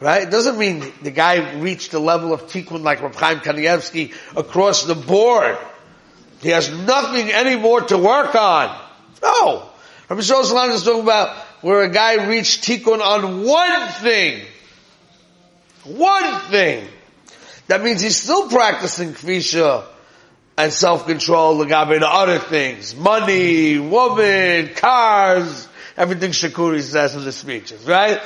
Right? 0.00 0.22
It 0.22 0.30
doesn't 0.30 0.58
mean 0.58 0.84
the 1.02 1.10
guy 1.10 1.58
reached 1.58 1.90
the 1.90 1.98
level 1.98 2.32
of 2.32 2.42
tikkun 2.44 2.82
like 2.82 3.02
Rav 3.02 3.16
Chaim 3.16 3.38
Kanievsky 3.38 4.14
across 4.36 4.84
the 4.84 4.94
board. 4.94 5.58
He 6.40 6.50
has 6.50 6.70
nothing 6.70 7.32
anymore 7.32 7.80
to 7.82 7.98
work 7.98 8.34
on. 8.34 8.80
No. 9.22 9.68
Rabbi 10.08 10.22
Shlomo 10.22 10.72
is 10.72 10.84
talking 10.84 11.02
about 11.02 11.36
where 11.62 11.82
a 11.82 11.90
guy 11.90 12.28
reached 12.28 12.62
tikkun 12.62 13.00
on 13.00 13.44
one 13.44 13.88
thing. 13.88 14.44
One 15.84 16.40
thing. 16.42 16.86
That 17.66 17.82
means 17.82 18.00
he's 18.00 18.16
still 18.16 18.48
practicing 18.48 19.12
kvisha 19.12 19.84
and 20.58 20.72
self-control 20.72 21.64
legabe 21.64 22.00
the 22.00 22.08
other 22.08 22.40
things. 22.40 22.94
Money, 22.96 23.78
woman, 23.78 24.74
cars, 24.74 25.68
everything 25.96 26.32
Shakuri 26.32 26.82
says 26.82 27.14
in 27.14 27.24
the 27.24 27.30
speeches, 27.30 27.84
right? 27.84 28.20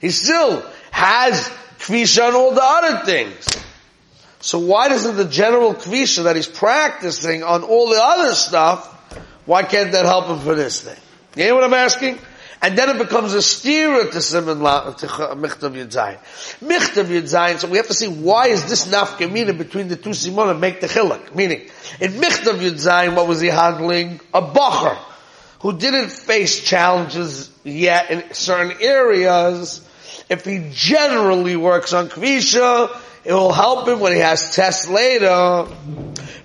He 0.00 0.10
still 0.10 0.64
has 0.92 1.48
kvisha 1.80 2.28
on 2.28 2.36
all 2.36 2.54
the 2.54 2.62
other 2.62 3.04
things. 3.04 3.48
So 4.38 4.60
why 4.60 4.88
doesn't 4.88 5.16
the 5.16 5.24
general 5.24 5.74
kvisha 5.74 6.24
that 6.24 6.36
he's 6.36 6.46
practicing 6.46 7.42
on 7.42 7.64
all 7.64 7.88
the 7.88 8.00
other 8.00 8.34
stuff, 8.34 8.86
why 9.44 9.64
can't 9.64 9.90
that 9.90 10.04
help 10.04 10.26
him 10.26 10.38
for 10.38 10.54
this 10.54 10.82
thing? 10.82 11.00
You 11.34 11.48
know 11.48 11.56
what 11.56 11.64
I'm 11.64 11.74
asking? 11.74 12.20
And 12.62 12.78
then 12.78 12.90
it 12.90 12.98
becomes 12.98 13.34
a 13.34 13.42
steer 13.42 14.10
to 14.10 14.22
Simon 14.22 14.58
to 14.58 14.62
Michtav 14.62 15.74
Yudzayin. 15.74 16.18
Michtav 16.60 17.06
Yudzayin, 17.06 17.58
so 17.58 17.68
we 17.68 17.76
have 17.76 17.88
to 17.88 17.94
see 17.94 18.08
why 18.08 18.48
is 18.48 18.68
this 18.68 18.86
nafkamina 18.86 19.56
between 19.56 19.88
the 19.88 19.96
two 19.96 20.14
simon 20.14 20.48
and 20.48 20.60
make 20.60 20.80
the 20.80 20.86
chilak. 20.86 21.34
Meaning, 21.34 21.62
in 22.00 22.12
Michtav 22.12 22.58
Yudzayin, 22.58 23.16
what 23.16 23.26
was 23.26 23.40
he 23.40 23.48
handling? 23.48 24.20
A 24.32 24.42
bacher 24.42 24.96
who 25.60 25.76
didn't 25.76 26.10
face 26.10 26.62
challenges 26.62 27.50
yet 27.64 28.10
in 28.10 28.34
certain 28.34 28.76
areas. 28.80 29.80
If 30.28 30.44
he 30.44 30.70
generally 30.72 31.56
works 31.56 31.92
on 31.92 32.08
kvisha, 32.08 32.94
it 33.24 33.32
will 33.32 33.52
help 33.52 33.88
him 33.88 34.00
when 34.00 34.12
he 34.12 34.18
has 34.18 34.54
tests 34.54 34.88
later. 34.88 35.66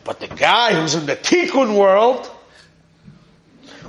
But 0.05 0.21
the 0.21 0.27
guy 0.27 0.73
who's 0.73 0.95
in 0.95 1.05
the 1.05 1.15
tikkun 1.15 1.77
world, 1.77 2.29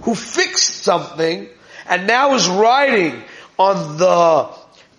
who 0.02 0.14
fixed 0.14 0.83
something, 0.83 1.48
and 1.90 2.07
now 2.07 2.35
is 2.35 2.48
writing 2.48 3.22
on 3.59 3.98
the 3.98 4.48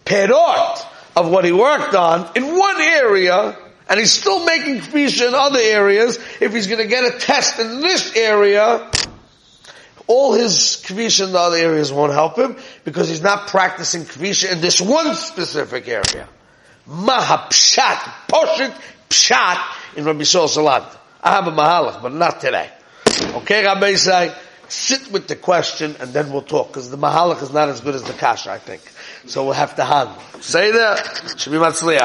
perot 0.05 0.85
of 1.15 1.29
what 1.29 1.45
he 1.45 1.51
worked 1.51 1.95
on 1.95 2.29
in 2.35 2.57
one 2.57 2.79
area, 2.79 3.57
and 3.89 3.99
he's 3.99 4.13
still 4.13 4.45
making 4.45 4.79
kvisha 4.79 5.27
in 5.27 5.33
other 5.33 5.59
areas, 5.59 6.19
if 6.39 6.53
he's 6.53 6.67
gonna 6.67 6.85
get 6.85 7.03
a 7.03 7.17
test 7.17 7.59
in 7.59 7.81
this 7.81 8.15
area, 8.15 8.89
all 10.07 10.33
his 10.33 10.83
kvisha 10.85 11.25
in 11.25 11.31
the 11.31 11.39
other 11.39 11.57
areas 11.57 11.91
won't 11.91 12.13
help 12.13 12.37
him, 12.37 12.55
because 12.83 13.09
he's 13.09 13.23
not 13.23 13.47
practicing 13.47 14.03
kvisha 14.03 14.51
in 14.51 14.61
this 14.61 14.79
one 14.79 15.15
specific 15.15 15.87
area. 15.87 16.27
Maha 16.85 17.47
pshat, 17.49 17.99
poshit 18.27 18.73
pshat 19.09 19.97
in 19.97 20.03
Rabbi 20.05 20.21
Shol 20.21 20.49
Salat. 20.49 20.83
I 21.23 21.31
have 21.31 21.47
a 21.47 21.51
mahalach, 21.51 22.01
but 22.01 22.13
not 22.13 22.41
today. 22.41 22.69
Okay, 23.07 23.63
Rabbi 23.63 23.95
say, 23.95 24.33
sit 24.71 25.11
with 25.11 25.27
the 25.27 25.35
question 25.35 25.95
and 25.99 26.13
then 26.13 26.31
we'll 26.31 26.41
talk, 26.41 26.67
because 26.67 26.89
the 26.89 26.97
mahalach 26.97 27.41
is 27.43 27.51
not 27.51 27.69
as 27.69 27.81
good 27.81 27.95
as 27.95 28.03
the 28.03 28.13
kasha, 28.13 28.51
I 28.51 28.57
think. 28.57 28.81
So 29.25 29.43
we'll 29.43 29.53
have 29.53 29.75
to 29.75 29.83
handle. 29.83 30.17
Say 30.39 30.71
that, 30.71 31.35
should. 31.37 31.51